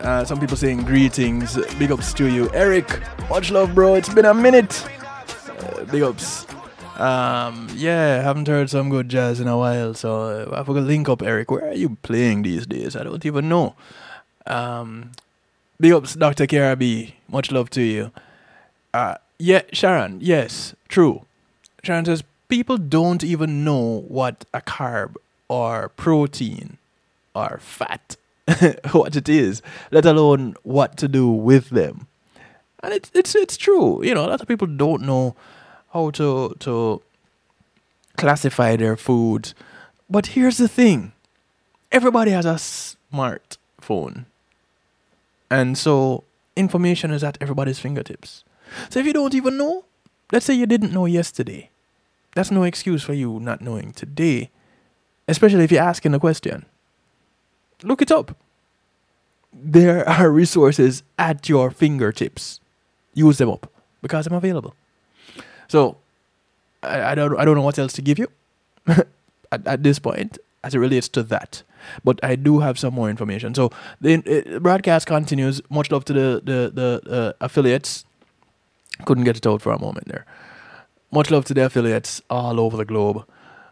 [0.00, 1.56] Uh, some people saying greetings.
[1.78, 2.50] Big ups to you.
[2.52, 3.00] Eric,
[3.30, 3.94] much love, bro.
[3.94, 4.86] It's been a minute.
[5.48, 6.44] Uh, big ups.
[6.96, 11.08] Um, yeah, haven't heard some good jazz in a while, so uh, I forgot link
[11.08, 11.50] up, Eric.
[11.50, 12.94] Where are you playing these days?
[12.94, 13.74] I don't even know.
[14.46, 15.10] Um,
[15.80, 16.46] big ups, Dr.
[16.46, 17.14] KRB.
[17.28, 18.12] Much love to you.
[18.92, 21.26] Uh, yeah, Sharon, yes, true.
[21.82, 25.16] Sharon says people don't even know what a carb
[25.48, 26.78] or protein
[27.34, 28.16] or fat,
[28.92, 32.06] what it is, let alone what to do with them.
[32.84, 34.04] And it's it's it's true.
[34.04, 35.34] You know, a lot of people don't know
[35.94, 37.00] how to to
[38.16, 39.54] classify their food.
[40.10, 41.12] But here's the thing.
[41.90, 44.26] Everybody has a smartphone.
[45.50, 46.24] And so
[46.56, 48.44] information is at everybody's fingertips.
[48.90, 49.84] So if you don't even know,
[50.32, 51.70] let's say you didn't know yesterday.
[52.34, 54.50] That's no excuse for you not knowing today,
[55.28, 56.66] especially if you're asking a question.
[57.82, 58.36] Look it up.
[59.52, 62.58] There are resources at your fingertips.
[63.14, 63.70] Use them up
[64.02, 64.74] because I'm available.
[65.74, 65.96] So
[66.84, 68.28] I, I don't I don't know what else to give you
[68.86, 71.64] at, at this point as it relates to that.
[72.04, 73.56] But I do have some more information.
[73.56, 75.60] So the broadcast continues.
[75.70, 78.04] Much love to the the the uh, affiliates.
[79.04, 80.24] Couldn't get it out for a moment there.
[81.10, 83.24] Much love to the affiliates all over the globe.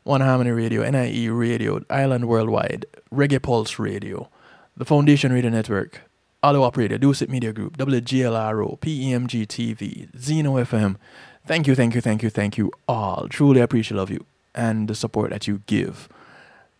[0.03, 4.28] One Harmony Radio, NIE Radio, Island Worldwide, Reggae Pulse Radio,
[4.76, 6.00] the Foundation Radio Network,
[6.42, 10.96] Auto Operator, Deucet Media Group, WGLRO, PEMG TV, Zeno FM.
[11.45, 13.26] Thank you, thank you, thank you, thank you all.
[13.28, 14.24] Truly appreciate of you
[14.55, 16.09] and the support that you give.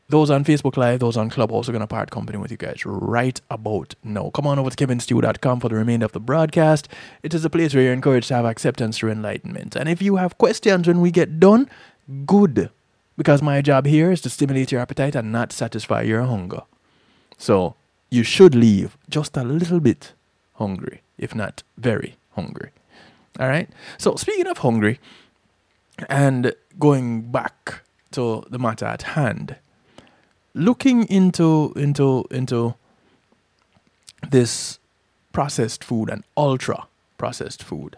[0.08, 2.84] Those on Facebook Live, those on are also going to part company with you guys
[2.84, 4.30] right about now.
[4.30, 6.86] Come on over to kevinstew.com for the remainder of the broadcast.
[7.22, 9.74] It is a place where you're encouraged to have acceptance through enlightenment.
[9.74, 11.68] And if you have questions when we get done,
[12.26, 12.70] good.
[13.16, 16.62] Because my job here is to stimulate your appetite and not satisfy your hunger.
[17.38, 17.74] So
[18.10, 20.12] you should leave just a little bit
[20.56, 22.70] hungry, if not very hungry.
[23.40, 23.68] All right?
[23.98, 25.00] So speaking of hungry
[26.08, 29.56] and going back to the matter at hand,
[30.54, 32.74] looking into into into
[34.30, 34.78] this
[35.32, 36.86] processed food and ultra
[37.18, 37.96] processed food.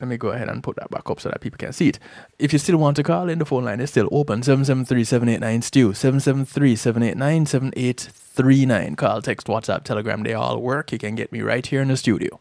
[0.00, 1.98] Let me go ahead and put that back up so that people can see it.
[2.38, 5.62] If you still want to call in, the phone line is still open 773 789
[5.62, 8.96] Stew, 773 789 7839.
[8.96, 10.90] Call, text, WhatsApp, Telegram, they all work.
[10.90, 12.40] You can get me right here in the studio.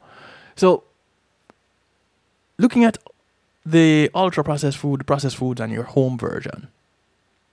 [0.55, 0.83] So,
[2.59, 2.97] looking at
[3.65, 6.67] the ultra processed food, processed foods, and your home version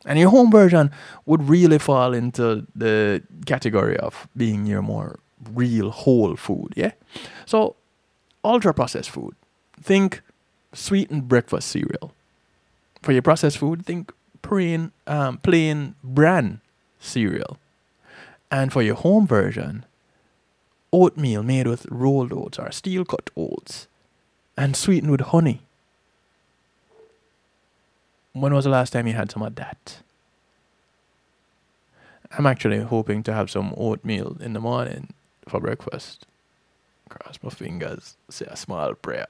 [0.06, 0.90] and your home version
[1.26, 5.18] would really fall into the category of being your more
[5.52, 6.92] real whole food, yeah?
[7.44, 7.76] So,
[8.44, 9.34] ultra processed food.
[9.80, 10.22] Think
[10.72, 12.12] sweetened breakfast cereal.
[13.02, 16.60] For your processed food, think plain, um, plain bran
[17.00, 17.58] cereal.
[18.50, 19.84] And for your home version,
[20.92, 23.88] oatmeal made with rolled oats or steel cut oats
[24.56, 25.60] and sweetened with honey.
[28.32, 29.98] When was the last time you had some of that?
[32.36, 35.12] I'm actually hoping to have some oatmeal in the morning
[35.48, 36.26] for breakfast.
[37.08, 39.26] Cross my fingers, say a small prayer.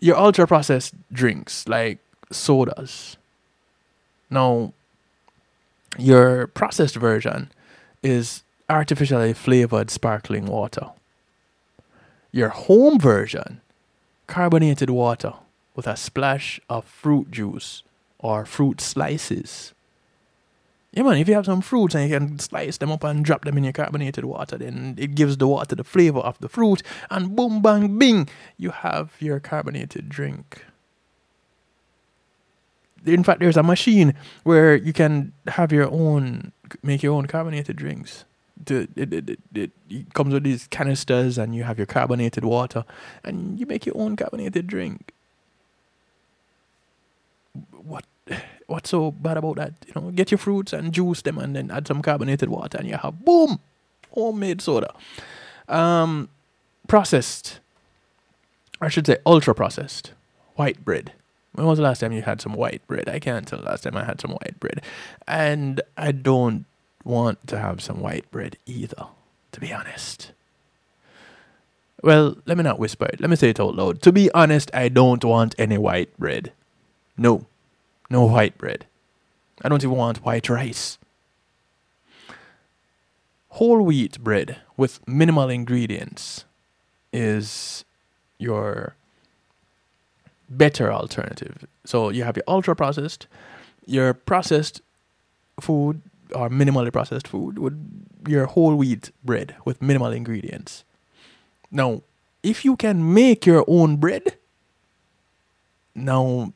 [0.00, 1.98] Your ultra processed drinks like
[2.30, 3.16] sodas.
[4.28, 4.72] Now,
[5.98, 7.50] your processed version
[8.02, 10.90] is artificially flavored sparkling water.
[12.32, 13.60] Your home version,
[14.26, 15.34] carbonated water
[15.74, 17.82] with a splash of fruit juice
[18.18, 19.72] or fruit slices.
[20.92, 23.44] Yeah, man, if you have some fruits and you can slice them up and drop
[23.44, 26.82] them in your carbonated water, then it gives the water the flavor of the fruit,
[27.10, 30.64] and boom, bang, bing, you have your carbonated drink.
[33.06, 36.52] In fact, there's a machine where you can have your own,
[36.82, 38.24] make your own carbonated drinks.
[38.68, 42.84] It, it, it, it, comes with these canisters, and you have your carbonated water,
[43.24, 45.12] and you make your own carbonated drink
[47.82, 48.04] what
[48.66, 49.74] what's so bad about that?
[49.86, 52.86] You know, get your fruits and juice them and then add some carbonated water and
[52.86, 53.60] you have boom,
[54.12, 54.94] homemade soda.
[55.68, 56.28] Um,
[56.86, 57.60] processed,
[58.80, 60.12] I should say ultra processed,
[60.54, 61.12] white bread.
[61.52, 63.08] When was the last time you had some white bread?
[63.08, 64.82] I can't tell the last time I had some white bread.
[65.26, 66.64] And I don't
[67.04, 69.06] want to have some white bread either,
[69.52, 70.32] to be honest.
[72.02, 73.20] Well, let me not whisper it.
[73.20, 74.02] Let me say it out loud.
[74.02, 76.52] To be honest, I don't want any white bread.
[77.16, 77.46] No,
[78.08, 78.86] no white bread.
[79.62, 80.96] I don't even want white rice.
[83.50, 86.44] Whole wheat bread with minimal ingredients
[87.12, 87.84] is
[88.38, 88.94] your
[90.48, 91.66] better alternative.
[91.84, 93.26] So you have your ultra processed,
[93.86, 94.80] your processed
[95.60, 96.00] food
[96.34, 97.76] or minimally processed food with
[98.26, 100.84] your whole wheat bread with minimal ingredients.
[101.70, 102.02] Now,
[102.42, 104.36] if you can make your own bread,
[105.94, 106.52] now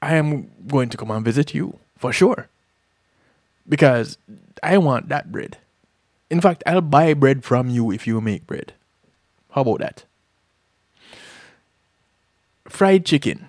[0.00, 2.48] I am going to come and visit you for sure.
[3.68, 4.18] Because
[4.62, 5.58] I want that bread.
[6.30, 8.72] In fact, I'll buy bread from you if you make bread.
[9.52, 10.04] How about that?
[12.68, 13.48] Fried chicken.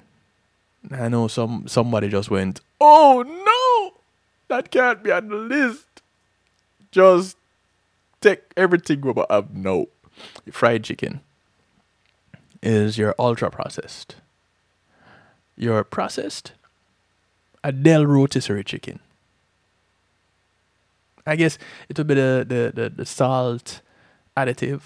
[0.92, 3.55] I know some somebody just went, "Oh no!
[4.48, 6.02] That can't be on the list."
[6.92, 7.38] Just
[8.22, 9.90] take everything we have no.
[10.52, 11.22] Fried chicken
[12.62, 14.16] is your ultra processed
[15.56, 16.54] your processed
[17.64, 19.00] Adele rotisserie chicken.
[21.26, 21.58] I guess
[21.90, 23.82] it would be the, the, the, the salt
[24.38, 24.82] additive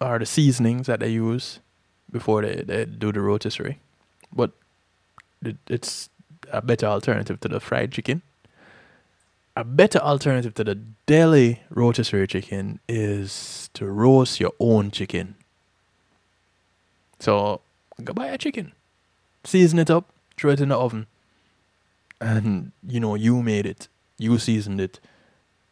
[0.00, 1.58] or the seasonings that they use
[2.10, 3.80] before they, they do the rotisserie.
[4.32, 4.52] But
[5.44, 6.08] it, it's
[6.52, 8.22] a better alternative to the fried chicken.
[9.54, 10.76] A better alternative to the
[11.06, 15.34] deli rotisserie chicken is to roast your own chicken.
[17.18, 17.60] So
[18.02, 18.72] go buy a chicken
[19.44, 21.06] season it up, throw it in the oven,
[22.20, 23.88] and you know you made it,
[24.18, 25.00] you seasoned it,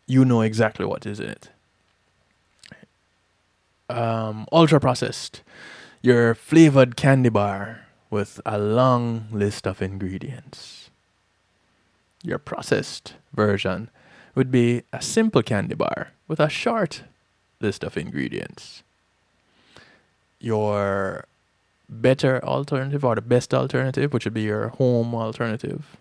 [0.06, 1.48] you know exactly what is in it.
[3.88, 5.42] Um, ultra processed,
[6.02, 10.89] your flavored candy bar with a long list of ingredients.
[12.22, 13.90] Your processed version
[14.34, 17.02] would be a simple candy bar with a short
[17.60, 18.82] list of ingredients.
[20.38, 21.24] Your
[21.88, 25.96] better alternative or the best alternative, which would be your home alternative.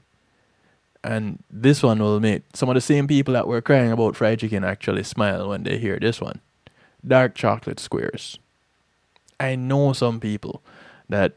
[1.04, 4.40] And this one will make some of the same people that were crying about fried
[4.40, 6.42] chicken actually smile when they hear this one.
[7.06, 8.38] Dark chocolate squares.
[9.40, 10.62] I know some people
[11.08, 11.34] that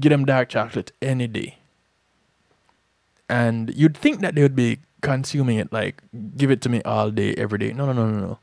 [0.00, 1.58] get them dark chocolate any day.
[3.32, 6.02] And you'd think that they would be consuming it like
[6.36, 7.72] give it to me all day, every day.
[7.72, 8.38] No, no, no, no, no.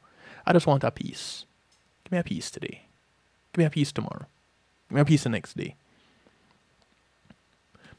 [0.47, 1.45] I just want a piece.
[2.03, 2.81] Give me a piece today.
[3.53, 4.25] Give me a piece tomorrow.
[4.89, 5.75] Give me a piece the next day.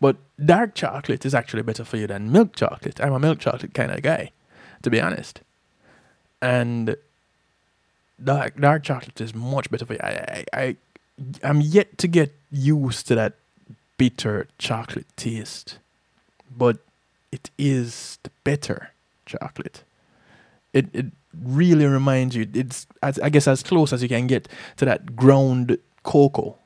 [0.00, 3.00] But dark chocolate is actually better for you than milk chocolate.
[3.00, 4.32] I'm a milk chocolate kind of guy,
[4.82, 5.42] to be honest.
[6.42, 6.96] And
[8.22, 10.00] dark dark chocolate is much better for you.
[10.02, 10.76] I I, I
[11.44, 13.34] I'm yet to get used to that
[13.96, 15.78] bitter chocolate taste,
[16.56, 16.78] but
[17.32, 18.90] it is the better
[19.26, 19.82] chocolate.
[20.72, 21.06] It it
[21.42, 22.48] really reminds you.
[22.54, 26.56] It's as, I guess as close as you can get to that ground cocoa.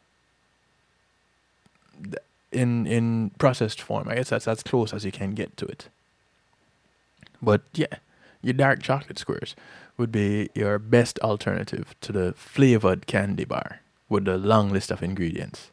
[2.52, 5.88] In in processed form, I guess that's as close as you can get to it.
[7.42, 7.98] But yeah,
[8.42, 9.56] your dark chocolate squares
[9.96, 15.02] would be your best alternative to the flavored candy bar with a long list of
[15.02, 15.70] ingredients.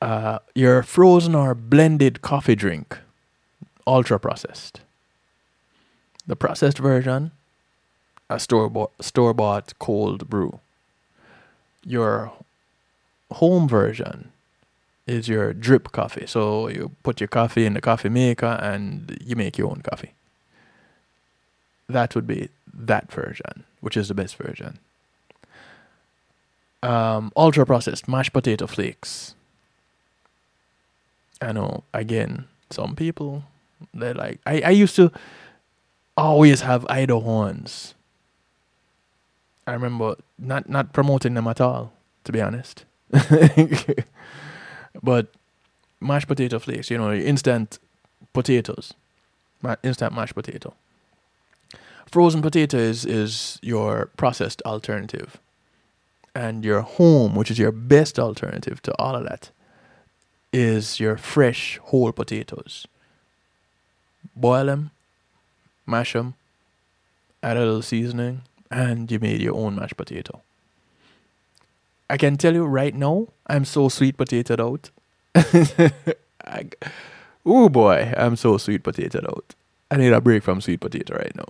[0.00, 2.98] Uh, your frozen or blended coffee drink,
[3.86, 4.80] ultra processed.
[6.26, 7.32] The processed version,
[8.30, 10.60] a store bought store bought cold brew.
[11.84, 12.32] Your
[13.32, 14.32] home version
[15.06, 16.26] is your drip coffee.
[16.26, 20.12] So you put your coffee in the coffee maker and you make your own coffee.
[21.88, 24.78] That would be that version, which is the best version.
[26.82, 29.34] Um, ultra processed mashed potato flakes.
[31.40, 33.44] I know, again, some people
[33.94, 35.10] they like I, I used to
[36.16, 37.94] always have Idahoans.
[39.66, 41.92] I remember not not promoting them at all,
[42.24, 42.84] to be honest.
[45.02, 45.28] but
[46.00, 47.78] mashed potato flakes, you know, instant
[48.32, 48.94] potatoes,
[49.82, 50.74] instant mashed potato.
[52.10, 55.38] Frozen potato is, is your processed alternative.
[56.34, 59.50] And your home, which is your best alternative to all of that,
[60.52, 62.86] is your fresh whole potatoes.
[64.36, 64.90] Boil them,
[65.86, 66.34] mash them,
[67.42, 70.42] add a little seasoning, and you made your own mashed potato.
[72.08, 74.90] I can tell you right now, I'm so sweet potatoed out.
[77.46, 79.54] oh boy, I'm so sweet potatoed out.
[79.90, 81.46] I need a break from sweet potato right now.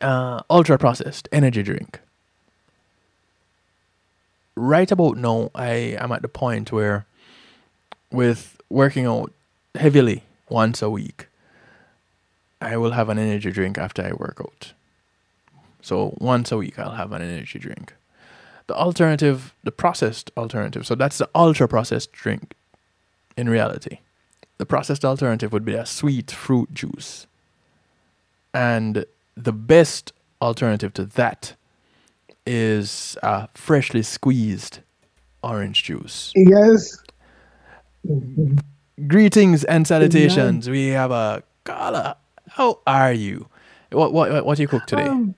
[0.00, 2.00] Uh, ultra processed energy drink.
[4.54, 7.06] Right about now, I am at the point where,
[8.10, 9.32] with working out
[9.74, 11.28] heavily once a week,
[12.60, 14.72] I will have an energy drink after I work out.
[15.80, 17.94] So once a week, I'll have an energy drink.
[18.66, 22.54] The alternative, the processed alternative, so that's the ultra processed drink
[23.36, 23.98] in reality.
[24.58, 27.26] The processed alternative would be a sweet fruit juice.
[28.54, 29.06] And
[29.36, 31.54] the best alternative to that
[32.46, 34.80] is a freshly squeezed
[35.42, 36.32] orange juice.
[36.34, 36.96] Yes.
[39.06, 40.68] Greetings and salutations.
[40.68, 42.16] We have a caller.
[42.48, 43.48] How are you?
[43.90, 45.06] What what what do you cook today?
[45.06, 45.34] Um,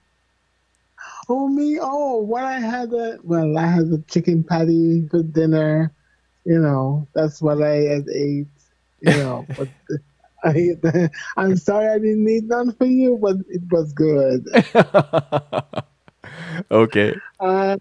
[1.29, 5.93] oh me, oh what I had a well, I had a chicken patty for dinner.
[6.45, 8.47] You know, that's what I had ate.
[9.01, 9.69] You know, but
[10.45, 14.47] I, I'm sorry I didn't need none for you, but it was good.
[16.71, 17.15] okay.
[17.41, 17.77] Uh,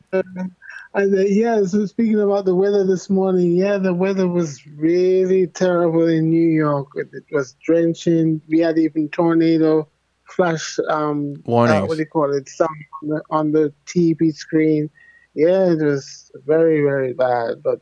[0.95, 5.47] and uh, yeah, so speaking about the weather this morning, yeah, the weather was really
[5.47, 6.89] terrible in New York.
[6.95, 8.41] It, it was drenching.
[8.47, 9.87] We had even tornado
[10.29, 11.83] flash um warnings.
[11.83, 12.47] Uh, what do you call it?
[12.47, 12.67] Some
[13.01, 14.89] on the, on the TV screen.
[15.33, 17.63] Yeah, it was very very bad.
[17.63, 17.79] But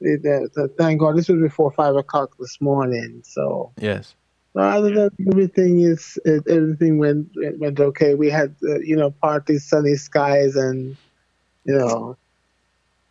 [0.00, 3.22] it, uh, thank God this was before five o'clock this morning.
[3.24, 4.16] So yes.
[4.62, 7.28] Other than everything is everything went
[7.58, 8.14] went okay.
[8.14, 10.96] We had uh, you know partly sunny skies and
[11.64, 12.16] you know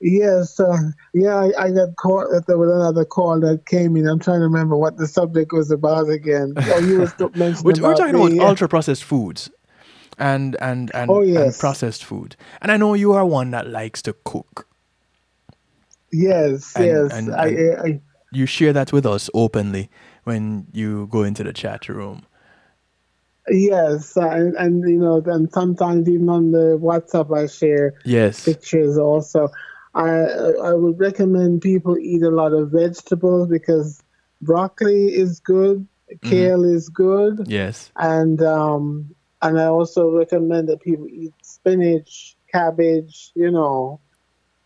[0.06, 0.78] Yes, uh,
[1.14, 4.06] yeah, I, I, got caught with another call that came in.
[4.06, 6.56] I'm trying to remember what the subject was about again.
[6.66, 9.50] Oh, you were mentioning we're, we're talking about ultra processed foods
[10.18, 11.42] and and and, oh, yes.
[11.42, 12.36] and processed food.
[12.62, 14.68] And I know you are one that likes to cook.
[16.12, 17.14] Yes, And- yes.
[17.14, 18.02] and- I, I,
[18.34, 19.90] You share that with us openly
[20.24, 22.24] when you go into the chat room.
[23.50, 28.44] yes, and, and you know, and sometimes even on the WhatsApp I share Yes.
[28.46, 29.50] pictures also.
[29.96, 30.10] I
[30.64, 34.02] I would recommend people eat a lot of vegetables because
[34.42, 35.88] broccoli is good,
[36.24, 37.92] kale is good, Yes.
[37.98, 44.00] and um and I also recommend that people eat spinach, cabbage, you know,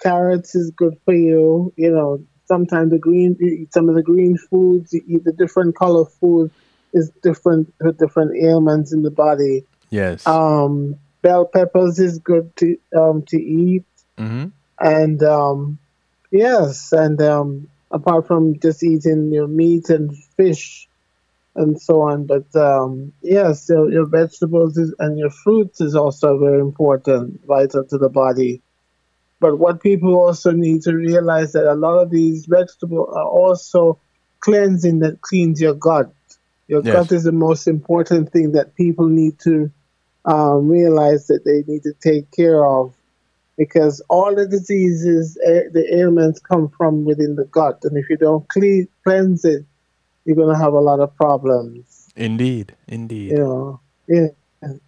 [0.02, 1.74] carrots is good for you.
[1.76, 5.34] You know, sometimes the green you eat some of the green foods, you eat the
[5.34, 6.52] different color food
[6.94, 9.64] is different for different ailments in the body.
[9.90, 10.26] Yes.
[10.26, 13.86] Um bell peppers is good to um to eat
[14.18, 14.46] hmm
[14.80, 15.80] and um,
[16.32, 20.88] yes, and um, apart from just eating your meat and fish
[21.56, 26.38] and so on, but um, yes, your, your vegetables is, and your fruits is also
[26.38, 28.62] very important, vital to the body.
[29.40, 34.00] But what people also need to realize that a lot of these vegetables are also
[34.40, 36.12] cleansing that cleans your gut.
[36.68, 36.94] Your Yes.
[36.94, 39.72] gut is the most important thing that people need to
[40.26, 42.94] um, realize that they need to take care of
[43.58, 47.80] because all the diseases, eh, the ailments come from within the gut.
[47.84, 49.66] And if you don't clean, cleanse it,
[50.26, 52.10] you're going to have a lot of problems.
[52.16, 52.76] Indeed.
[52.88, 53.32] Indeed.
[53.32, 54.28] You know, yeah.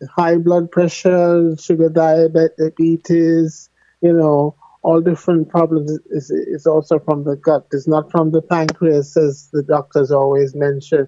[0.09, 3.69] high blood pressure, sugar diabetes,
[4.01, 7.67] you know, all different problems is, is also from the gut.
[7.71, 11.07] It's not from the pancreas, as the doctors always mention.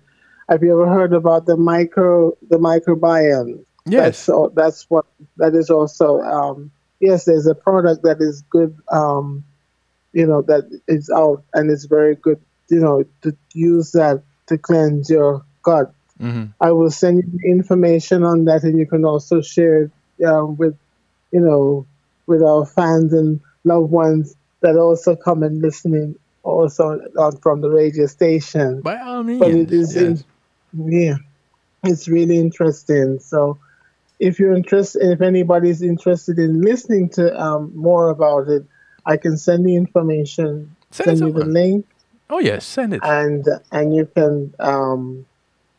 [0.49, 3.63] Have you ever heard about the micro the microbiome?
[3.85, 4.03] Yes.
[4.03, 5.05] That's, al- that's what
[5.37, 6.19] that is also.
[6.21, 8.77] Um, yes, there's a product that is good.
[8.91, 9.45] Um,
[10.13, 12.41] you know that is out and it's very good.
[12.69, 15.93] You know to use that to cleanse your gut.
[16.19, 19.91] hmm I will send you the information on that, and you can also share it
[20.25, 20.77] um, with,
[21.31, 21.87] you know,
[22.31, 27.69] with our fans and loved ones that also come and listening also on, from the
[27.69, 28.81] radio station.
[28.81, 29.39] By all means.
[29.39, 30.23] But it is, in,
[30.73, 31.15] yeah,
[31.83, 33.19] it's really interesting.
[33.19, 33.59] So,
[34.19, 38.63] if you're interested, if anybody's interested in listening to um, more about it,
[39.05, 41.85] I can send the information, Send send, you the link,
[42.31, 43.03] Oh yes, send it.
[43.03, 45.25] and and you can um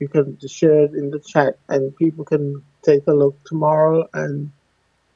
[0.00, 4.50] you can share it in the chat and people can take a look tomorrow and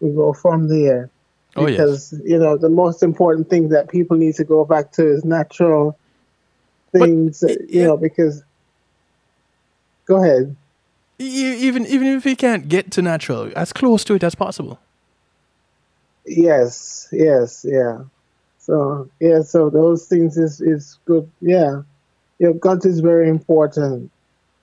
[0.00, 1.10] we go from there
[1.56, 1.76] Oh, yes.
[1.76, 5.24] because you know the most important thing that people need to go back to is
[5.24, 5.98] natural
[6.92, 8.42] things that, you know because
[10.06, 10.54] go ahead.
[11.18, 14.78] Even even if you can't get to natural, as close to it as possible.
[16.26, 18.00] yes yes yeah.
[18.58, 21.82] So yeah so those things is is good yeah.
[22.38, 24.10] Your gut is very important.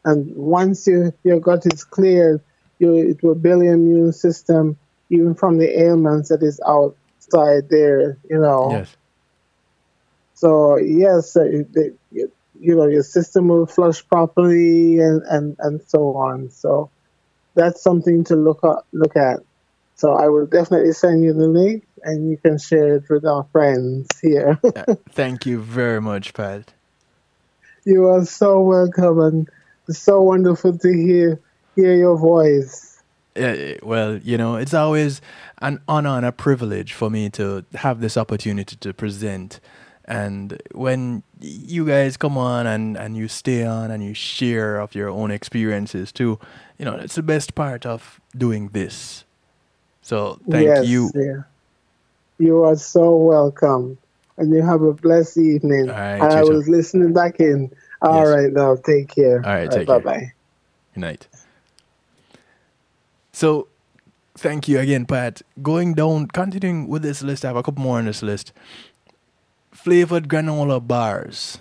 [0.05, 2.41] And once you, your gut is cleared
[2.79, 4.77] you it will build your immune system
[5.13, 8.71] even from the ailments that is outside there you know.
[8.71, 8.95] Yes.
[10.33, 15.81] so yes uh, it- it- you, know your system will flush properly and, and and
[15.87, 16.49] so on.
[16.51, 16.91] So
[17.55, 19.39] that's something to look at look at.
[19.95, 23.47] So i will definitely send you the link and you can share it with our
[23.51, 24.59] friends here.
[25.09, 26.73] Thank you very much, Pat.
[27.85, 29.47] you are so welcome and
[29.87, 31.41] it's so wonderful to hear
[31.75, 32.92] hear your voice
[33.37, 35.21] Uh, well, you know, it's always
[35.61, 39.59] an honor and a privilege for me to have this opportunity to present.
[40.05, 44.95] And when you guys come on and, and you stay on and you share of
[44.95, 46.39] your own experiences too,
[46.77, 49.25] you know, it's the best part of doing this.
[50.01, 51.11] So thank yes, you.
[51.15, 51.43] yeah.
[52.39, 53.97] you are so welcome
[54.37, 58.27] and you have a blessed evening All right, i was listening back in All Yes.
[58.27, 59.99] right, now take care All right, take bye care.
[59.99, 60.33] bye
[60.93, 61.27] Good night.
[63.33, 63.67] So,
[64.37, 65.41] thank you again, Pat.
[65.61, 68.53] Going down, continuing with this list, I have a couple more on this list.
[69.71, 71.57] Flavored granola bars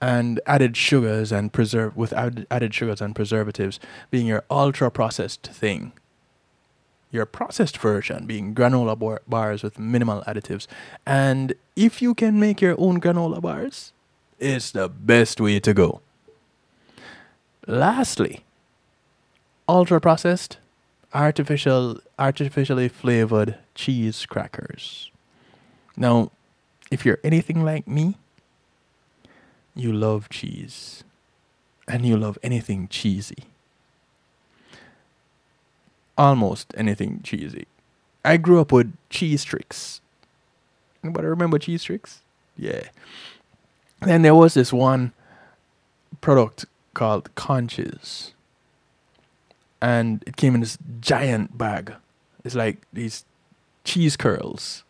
[0.00, 3.78] and added sugars and preserve with added, sugars and preservatives
[4.10, 5.92] being your ultra processed thing.
[7.10, 10.66] Your processed version being granola bar- bars with minimal additives.
[11.06, 13.92] And if you can make your own granola bars,
[14.38, 16.00] it's the best way to go.
[17.66, 18.44] Lastly,
[19.68, 20.58] ultra processed,
[21.14, 25.10] artificial, artificially flavored cheese crackers.
[25.96, 26.32] Now,
[26.90, 28.16] if you're anything like me,
[29.74, 31.04] you love cheese,
[31.88, 33.44] and you love anything cheesy.
[36.18, 37.66] Almost anything cheesy.
[38.24, 40.00] I grew up with Cheese Trix.
[41.02, 42.22] Anybody remember Cheese Trix?
[42.56, 42.84] Yeah.
[44.00, 45.12] Then there was this one
[46.20, 48.33] product called Conches.
[49.84, 51.92] And it came in this giant bag.
[52.42, 53.26] It's like these
[53.84, 54.82] cheese curls.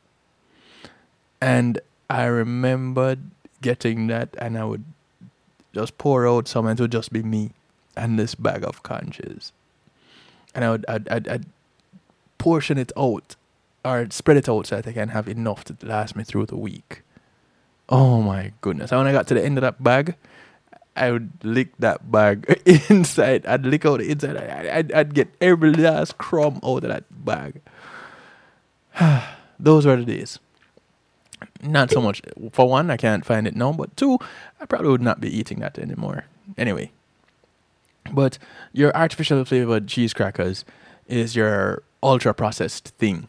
[1.41, 3.19] And I remembered
[3.61, 4.85] getting that, and I would
[5.75, 7.51] just pour out some, and it would just be me
[7.97, 9.53] and this bag of conches.
[10.55, 11.47] And I would I'd, I'd, I'd
[12.39, 13.35] portion it out
[13.85, 16.57] or spread it out so that I can have enough to last me through the
[16.57, 17.03] week.
[17.89, 18.93] Oh my goodness.
[18.93, 20.15] And when I got to the end of that bag,
[20.97, 23.47] I would lick that bag inside.
[23.47, 24.37] I'd lick out the inside.
[24.37, 27.61] I'd, I'd get every last crumb out of that bag.
[29.59, 30.39] Those were the days.
[31.62, 32.23] Not so much.
[32.53, 33.73] For one, I can't find it now.
[33.73, 34.19] But two,
[34.61, 36.27] I probably would not be eating that anymore.
[36.57, 36.93] Anyway.
[38.12, 38.39] But
[38.73, 40.65] your artificial flavored cheese crackers
[41.09, 43.29] is your ultra processed thing.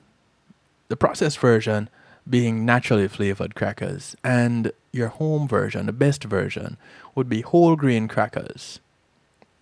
[0.90, 1.90] The processed version
[2.30, 6.78] being naturally flavored crackers, and your home version, the best version,
[7.14, 8.80] would be whole grain crackers.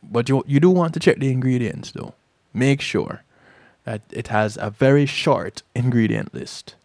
[0.02, 2.14] But you, you do want to check the ingredients though.
[2.54, 3.24] Make sure
[3.84, 6.76] that it has a very short ingredient list.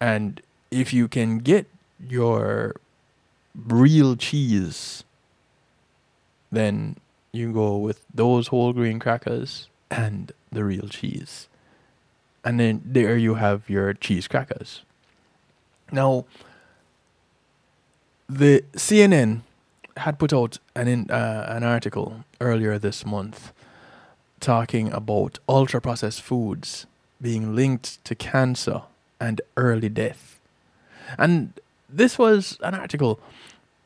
[0.00, 0.40] And
[0.70, 1.66] if you can get
[2.00, 2.76] your
[3.54, 5.04] real cheese,
[6.50, 6.96] then
[7.32, 11.48] you go with those whole grain crackers and the real cheese.
[12.44, 14.82] And then there you have your cheese crackers.
[15.94, 16.24] Now,
[18.28, 19.42] the CNN
[19.96, 23.52] had put out an in, uh, an article earlier this month
[24.40, 26.86] talking about ultra processed foods
[27.22, 28.82] being linked to cancer
[29.20, 30.40] and early death.
[31.16, 31.52] And
[31.88, 33.20] this was an article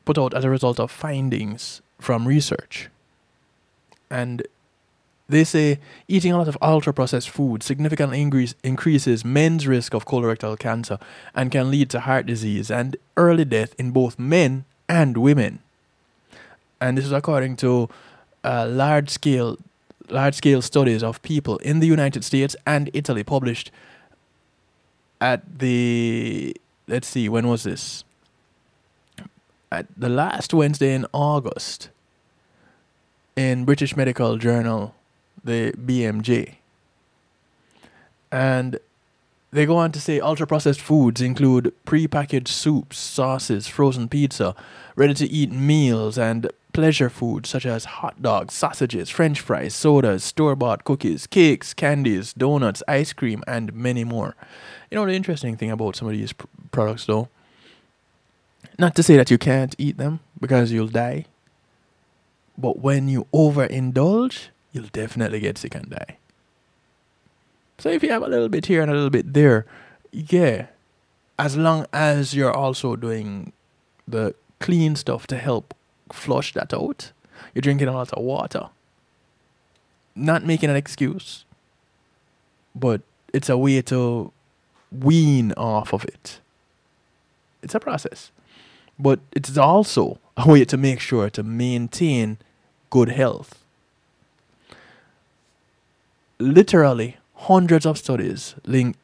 [0.03, 2.89] put out as a result of findings from research.
[4.09, 4.47] And
[5.29, 10.05] they say eating a lot of ultra processed food significantly increase, increases men's risk of
[10.05, 10.97] colorectal cancer
[11.35, 15.59] and can lead to heart disease and early death in both men and women.
[16.81, 17.89] And this is according to
[18.43, 19.57] uh, large scale
[20.09, 23.69] large scale studies of people in the United States and Italy published
[25.21, 26.55] at the
[26.87, 28.03] let's see when was this
[29.71, 31.89] at the last Wednesday in August
[33.35, 34.95] in British Medical Journal
[35.43, 36.55] the BMJ.
[38.31, 38.79] And
[39.51, 44.55] they go on to say ultra processed foods include pre-packaged soups, sauces, frozen pizza,
[44.95, 50.23] ready to eat meals, and pleasure foods such as hot dogs, sausages, french fries, sodas,
[50.23, 54.35] store bought cookies, cakes, candies, donuts, ice cream, and many more.
[54.91, 57.29] You know, the interesting thing about some of these pr- products, though,
[58.77, 61.25] not to say that you can't eat them because you'll die,
[62.57, 66.17] but when you overindulge, you'll definitely get sick and die.
[67.77, 69.65] So if you have a little bit here and a little bit there,
[70.11, 70.67] yeah,
[71.37, 73.53] as long as you're also doing
[74.07, 75.73] the clean stuff to help
[76.11, 77.11] flush that out,
[77.53, 78.69] you're drinking a lot of water.
[80.15, 81.45] Not making an excuse,
[82.75, 83.01] but
[83.33, 84.33] it's a way to
[84.91, 86.39] wean off of it.
[87.61, 88.31] It's a process,
[88.97, 92.37] but it's also a way to make sure to maintain
[92.89, 93.58] good health
[96.39, 98.95] literally hundreds of studies link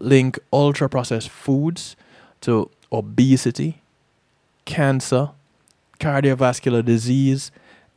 [0.00, 1.94] link ultra processed foods
[2.40, 3.80] to obesity,
[4.64, 5.30] cancer,
[6.00, 7.50] cardiovascular disease,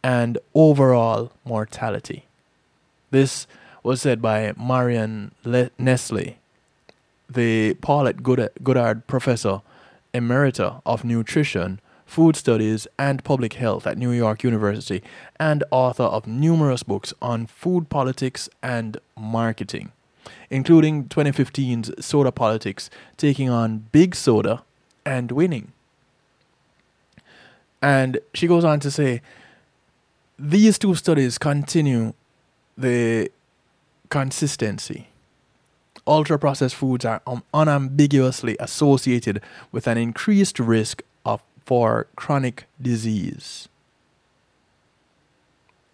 [0.03, 2.25] and overall mortality.
[3.09, 3.47] This
[3.83, 6.37] was said by Marion Le- Nestle,
[7.29, 9.61] the Paulette Goddard Professor
[10.13, 11.79] Emerita of Nutrition
[12.11, 15.01] food studies, and public health at New York University,
[15.39, 19.93] and author of numerous books on food politics and marketing,
[20.49, 24.61] including 2015's Soda Politics, taking on Big Soda
[25.05, 25.71] and winning.
[27.81, 29.21] And she goes on to say,
[30.37, 32.13] these two studies continue
[32.77, 33.31] the
[34.09, 35.07] consistency.
[36.05, 37.21] Ultra processed foods are
[37.53, 41.03] unambiguously associated with an increased risk
[41.71, 43.69] for chronic disease.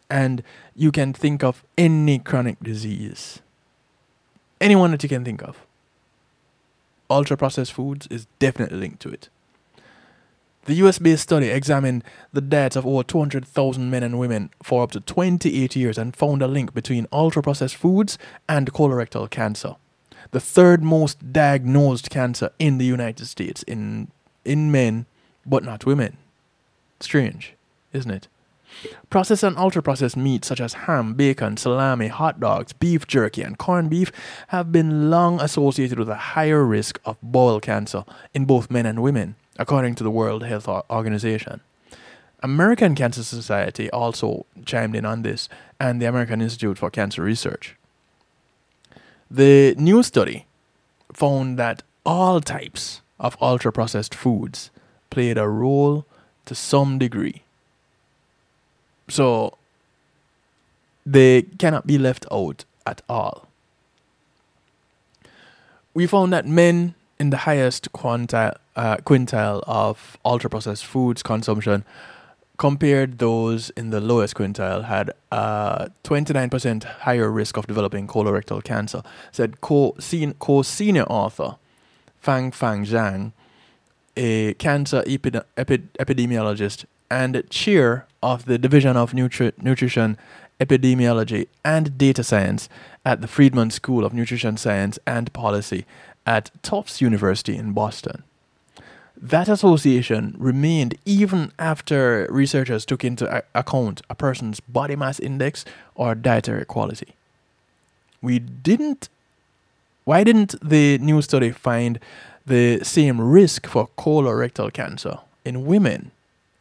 [0.10, 0.42] And
[0.76, 3.44] you can think of any chronic disease,
[4.60, 5.68] anyone that you can think of.
[7.12, 9.30] Ultra processed foods is definitely linked to it.
[10.66, 14.90] The US based study examined the deaths of over 200,000 men and women for up
[14.94, 18.18] to 28 years and found a link between ultra processed foods
[18.50, 19.76] and colorectal cancer,
[20.32, 24.08] the third most diagnosed cancer in the United States in,
[24.44, 25.06] in men
[25.48, 26.18] but not women.
[27.00, 27.54] Strange,
[27.94, 28.28] isn't it?
[29.10, 33.58] Processed and ultra processed meats such as ham, bacon, salami, hot dogs, beef jerky, and
[33.58, 34.12] corned beef
[34.50, 38.04] have been long associated with a higher risk of bowel cancer
[38.34, 41.62] in both men and women, according to the World Health Organization.
[42.44, 45.50] American Cancer Society also chimed in on this,
[45.80, 47.76] and the American Institute for Cancer Research.
[49.32, 50.46] The new study
[51.14, 54.70] found that all types of ultra processed foods
[55.10, 56.06] played a role
[56.46, 57.44] to some degree.
[59.10, 59.58] So
[61.06, 63.48] they cannot be left out at all.
[65.94, 71.84] We found that men in the highest quintile, uh, quintile of ultra processed foods consumption
[72.58, 79.04] compared those in the lowest quintile had a 29% higher risk of developing colorectal cancer,
[79.32, 81.56] said co-senior author
[82.20, 83.32] Fang Fang Zhang,
[84.18, 90.18] a cancer epi- epi- epidemiologist and chair of the Division of Nutri- Nutrition
[90.60, 92.68] Epidemiology and Data Science
[93.06, 95.86] at the Friedman School of Nutrition Science and Policy
[96.26, 98.24] at Tufts University in Boston.
[99.20, 105.66] That association remained even after researchers took into account a person's body mass index
[105.96, 107.16] or dietary quality.
[108.22, 109.10] We didn't.
[110.06, 112.00] Why didn't the new study find
[112.48, 116.12] the same risk for colorectal cancer in women?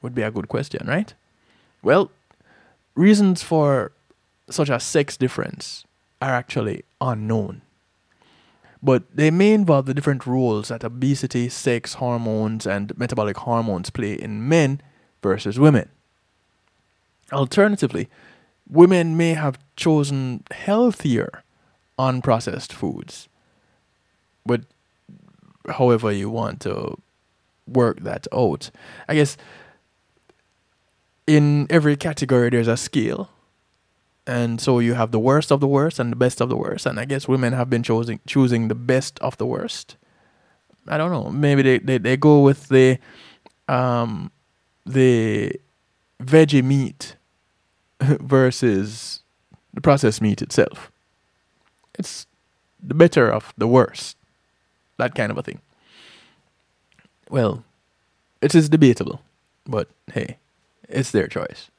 [0.02, 1.12] Would be a good question, right?
[1.82, 2.10] Well,
[2.94, 3.92] reasons for
[4.50, 5.84] such a sex difference
[6.20, 7.62] are actually unknown.
[8.82, 14.12] But they may involve the different roles that obesity, sex hormones, and metabolic hormones play
[14.12, 14.80] in men
[15.22, 15.88] versus women.
[17.32, 18.08] Alternatively,
[18.68, 21.42] women may have chosen healthier
[21.98, 23.28] unprocessed foods.
[24.44, 24.62] But
[25.68, 26.96] however you want to
[27.66, 28.70] work that out.
[29.08, 29.36] I guess
[31.26, 33.30] in every category there's a scale
[34.26, 36.86] and so you have the worst of the worst and the best of the worst
[36.86, 39.96] and i guess women have been choosing choosing the best of the worst.
[40.88, 42.98] I don't know maybe they, they, they go with the
[43.68, 44.30] um
[44.84, 45.52] the
[46.22, 47.16] veggie meat
[48.00, 49.22] versus
[49.74, 50.92] the processed meat itself.
[51.98, 52.26] It's
[52.80, 54.15] the better of the worst
[54.98, 55.60] that kind of a thing
[57.30, 57.64] well
[58.40, 59.20] it is debatable
[59.66, 60.38] but hey
[60.88, 61.70] it's their choice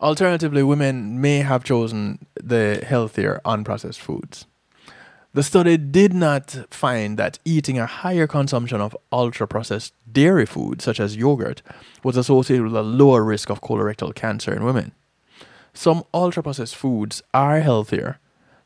[0.00, 4.46] Alternatively, women may have chosen the healthier unprocessed foods.
[5.34, 10.84] The study did not find that eating a higher consumption of ultra processed dairy foods,
[10.84, 11.60] such as yogurt,
[12.02, 14.92] was associated with a lower risk of colorectal cancer in women.
[15.74, 18.18] Some ultra processed foods are healthier,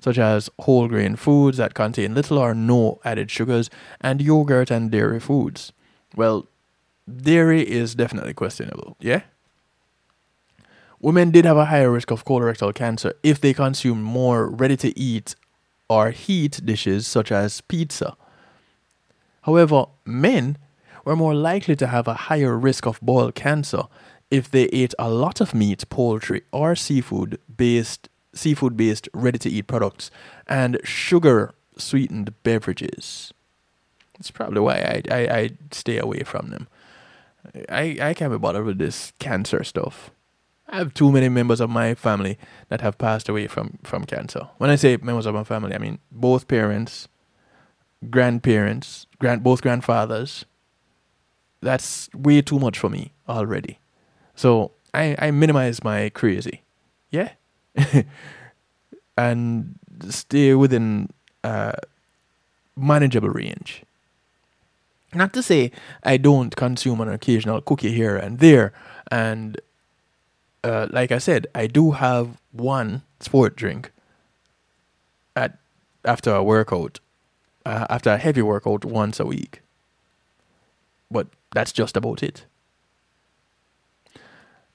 [0.05, 3.71] such as whole grain foods that contain little or no added sugars,
[4.03, 5.73] and yogurt and dairy foods.
[6.15, 6.47] Well,
[7.09, 9.23] dairy is definitely questionable, yeah?
[11.01, 14.99] Women did have a higher risk of colorectal cancer if they consumed more ready to
[14.99, 15.37] eat
[15.89, 18.15] or heat dishes such as pizza.
[19.43, 20.59] However, men
[21.07, 23.85] were more likely to have a higher risk of bowel cancer
[24.31, 29.51] if they ate a lot of meat, poultry, or seafood based seafood based ready to
[29.51, 30.11] eat products
[30.47, 33.33] and sugar sweetened beverages.
[34.15, 36.69] That's probably why I, I, I stay away from them.
[37.69, 40.11] I, I can't be bothered with this cancer stuff.
[40.69, 42.39] I have too many members of my family
[42.69, 44.49] that have passed away from, from cancer.
[44.59, 47.09] When I say members of my family, I mean both parents,
[48.11, 50.45] grandparents, grand both grandfathers.
[51.61, 53.79] That's way too much for me already.
[54.35, 56.63] So I, I minimize my crazy.
[57.11, 57.31] Yeah.
[59.17, 59.79] and
[60.09, 61.11] stay within
[61.43, 61.73] uh,
[62.77, 63.83] manageable range.
[65.15, 65.71] Not to say
[66.03, 68.73] I don't consume an occasional cookie here and there
[69.11, 69.61] and
[70.65, 73.93] uh, like I said, I do have one sport drink
[75.37, 75.59] at
[76.05, 77.01] after a workout,
[77.67, 79.61] uh, after a heavy workout once a week.
[81.11, 82.47] But that's just about it.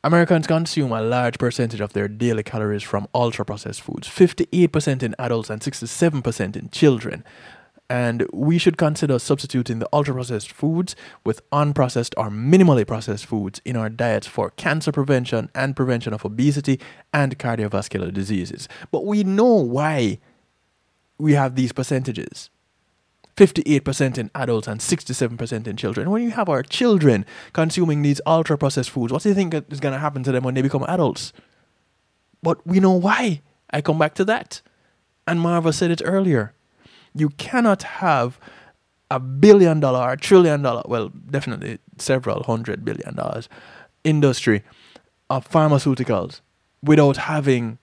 [0.03, 5.13] Americans consume a large percentage of their daily calories from ultra processed foods 58% in
[5.19, 7.23] adults and 67% in children
[7.89, 10.95] and we should consider substituting the ultra processed foods
[11.25, 16.23] with unprocessed or minimally processed foods in our diets for cancer prevention and prevention of
[16.23, 16.79] obesity
[17.11, 18.69] and cardiovascular diseases.
[18.91, 20.19] But we know why
[21.17, 22.51] we have these percentages.
[23.39, 26.09] 58% in adults and 67% in children.
[26.09, 29.79] When you have our children consuming these ultra processed foods, what do you think is
[29.79, 31.31] going to happen to them when they become adults?
[32.43, 33.41] But we know why.
[33.71, 34.61] I come back to that.
[35.25, 36.53] And Marva said it earlier
[37.15, 38.39] you cannot have
[39.09, 43.49] a billion dollar or trillion dollar, well, definitely several hundred billion dollars
[44.03, 44.63] industry
[45.29, 46.41] of pharmaceuticals
[46.83, 47.77] without having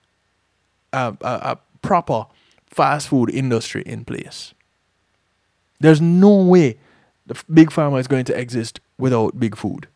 [0.93, 2.25] a, a, a proper
[2.67, 4.53] fast food industry in place.
[5.79, 6.77] There's no way
[7.25, 9.87] the big pharma is going to exist without big food.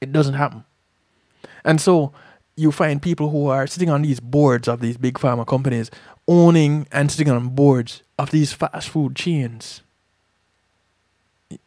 [0.00, 0.64] It doesn't happen.
[1.64, 2.12] And so
[2.56, 5.90] you find people who are sitting on these boards of these big pharma companies
[6.26, 9.82] owning and sitting on boards of these fast food chains.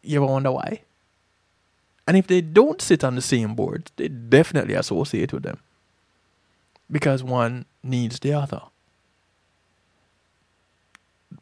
[0.02, 0.80] You ever wonder why?
[2.06, 5.58] And if they don't sit on the same board, they definitely associate with them.
[6.90, 8.62] Because one needs the other.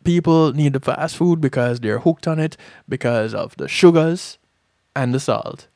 [0.04, 2.56] People need the fast food because they're hooked on it
[2.88, 4.38] because of the sugars
[4.94, 5.68] and the salt.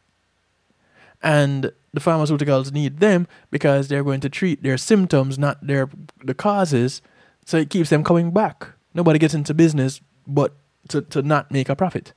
[1.23, 5.89] And the pharmaceuticals need them because they're going to treat their symptoms, not their
[6.23, 7.01] the causes.
[7.45, 8.69] So it keeps them coming back.
[8.95, 10.55] Nobody gets into business but
[10.89, 12.13] to, to not make a profit.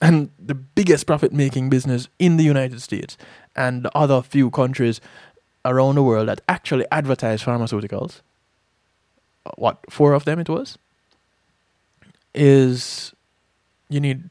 [0.00, 3.16] And the biggest profit making business in the United States
[3.56, 5.00] and the other few countries
[5.64, 8.20] around the world that actually advertise pharmaceuticals,
[9.44, 10.78] uh, what, four of them it was,
[12.34, 13.12] is
[13.88, 14.30] you need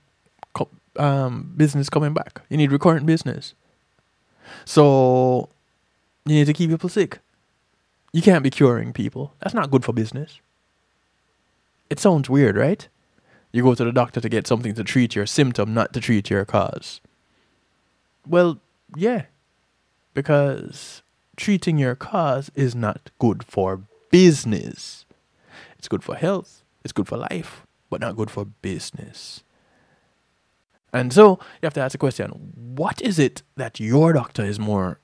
[0.97, 2.41] um, business coming back.
[2.49, 3.53] You need recurrent business.
[4.65, 5.49] So
[6.25, 7.19] you need to keep people sick.
[8.13, 9.33] You can't be curing people.
[9.39, 10.39] That's not good for business.
[11.89, 12.87] It sounds weird, right?
[13.51, 16.29] You go to the doctor to get something to treat your symptom, not to treat
[16.29, 16.99] your cause.
[18.27, 18.59] Well,
[18.95, 19.25] yeah.
[20.13, 21.01] Because
[21.35, 25.05] treating your cause is not good for business.
[25.77, 29.43] It's good for health, it's good for life, but not good for business.
[30.93, 34.59] And so you have to ask the question what is it that your doctor is
[34.59, 34.99] more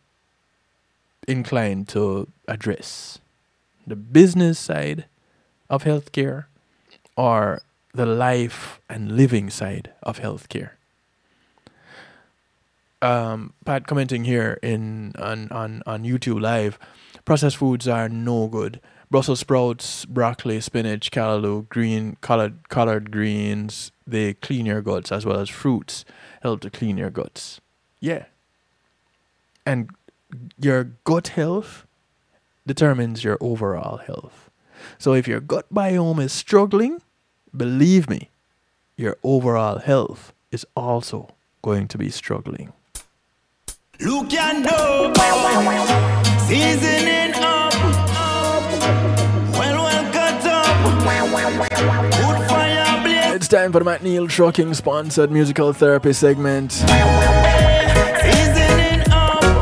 [1.28, 3.20] inclined to address?
[3.86, 5.06] The business side
[5.70, 6.46] of healthcare
[7.18, 7.62] or
[7.94, 10.72] the life and living side of healthcare?
[13.02, 16.80] Um, Pat commenting here in on, on, on YouTube live
[17.26, 18.80] processed foods are no good.
[19.14, 25.40] Brussels sprouts, broccoli, spinach, callaloo, green colored colored greens, they clean your guts as well
[25.40, 26.04] as fruits
[26.42, 27.62] help to clean your guts.
[28.00, 28.26] Yeah.
[29.68, 29.92] And
[30.60, 31.86] your gut health
[32.66, 34.50] determines your overall health.
[34.98, 37.00] So if your gut biome is struggling,
[37.56, 38.32] believe me,
[38.98, 42.74] your overall health is also going to be struggling.
[44.00, 45.14] Look and know,
[46.48, 47.43] seasoning
[53.36, 56.72] It's time for the McNeil Trucking sponsored musical therapy segment.
[56.74, 56.86] Seasoning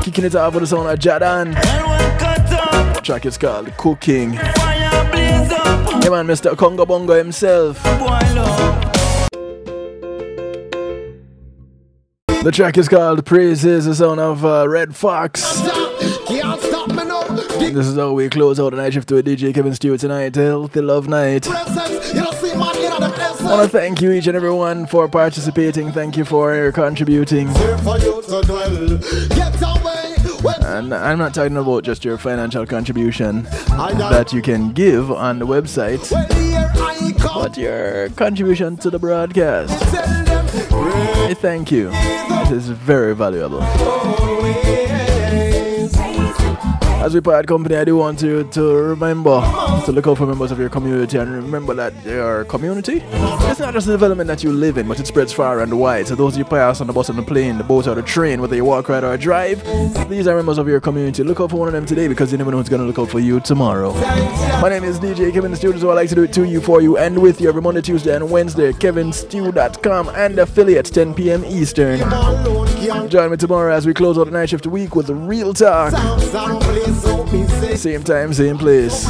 [0.02, 1.54] Kicking it off with the sound of Jadan.
[1.56, 4.34] well, well cut up, The track is called Cooking.
[4.34, 5.50] fire blaze
[6.04, 6.58] Yeah, man, Mr.
[6.58, 7.82] Congo Bongo himself.
[12.44, 15.42] The track is called Praises, the sound of uh, Red Fox.
[16.28, 17.22] Can't stop me now.
[17.28, 20.36] The This is how we close out the night shift with DJ Kevin Stew tonight.
[20.36, 21.48] Healthy Love Night.
[22.14, 25.92] I want to thank you each and everyone for participating.
[25.92, 27.48] Thank you for contributing.
[30.64, 35.48] And I'm not talking about just your financial contribution that you can give on the
[35.48, 36.10] website,
[37.34, 39.74] but your contribution to the broadcast.
[41.40, 41.92] Thank you.
[41.94, 43.62] It is very valuable.
[47.02, 49.42] As we part company, I do want you to remember
[49.86, 53.02] to look out for members of your community and remember that your community
[53.52, 56.08] it's not just the development that you live in, but it spreads far and wide.
[56.08, 58.40] So those you pass on the bus and the plane, the boat or the train,
[58.40, 59.62] whether you walk, ride or drive,
[60.10, 61.22] these are members of your community.
[61.24, 62.98] Look out for one of them today because you never know who's going to look
[62.98, 63.94] out for you tomorrow.
[64.62, 66.82] My name is DJ Kevin Stew, so I like to do it to you, for
[66.82, 68.72] you, and with you every Monday, Tuesday, and Wednesday.
[68.72, 71.44] KevinStew.com and affiliates 10 p.m.
[71.44, 72.00] Eastern.
[73.10, 75.92] Join me tomorrow as we close out the night shift week with real talk.
[77.78, 79.08] Same time, same place.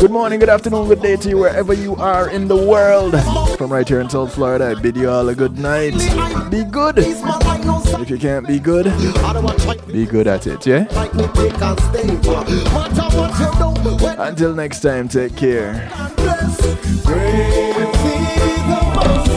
[0.00, 3.14] Good morning, good afternoon, good day to you wherever you are in the world.
[3.56, 5.92] From right here in South Florida, I bid you all a good night.
[6.50, 6.98] Be good.
[6.98, 8.86] If you can't be good,
[9.86, 10.86] be good at it, yeah?
[14.18, 15.88] Until next time, take care.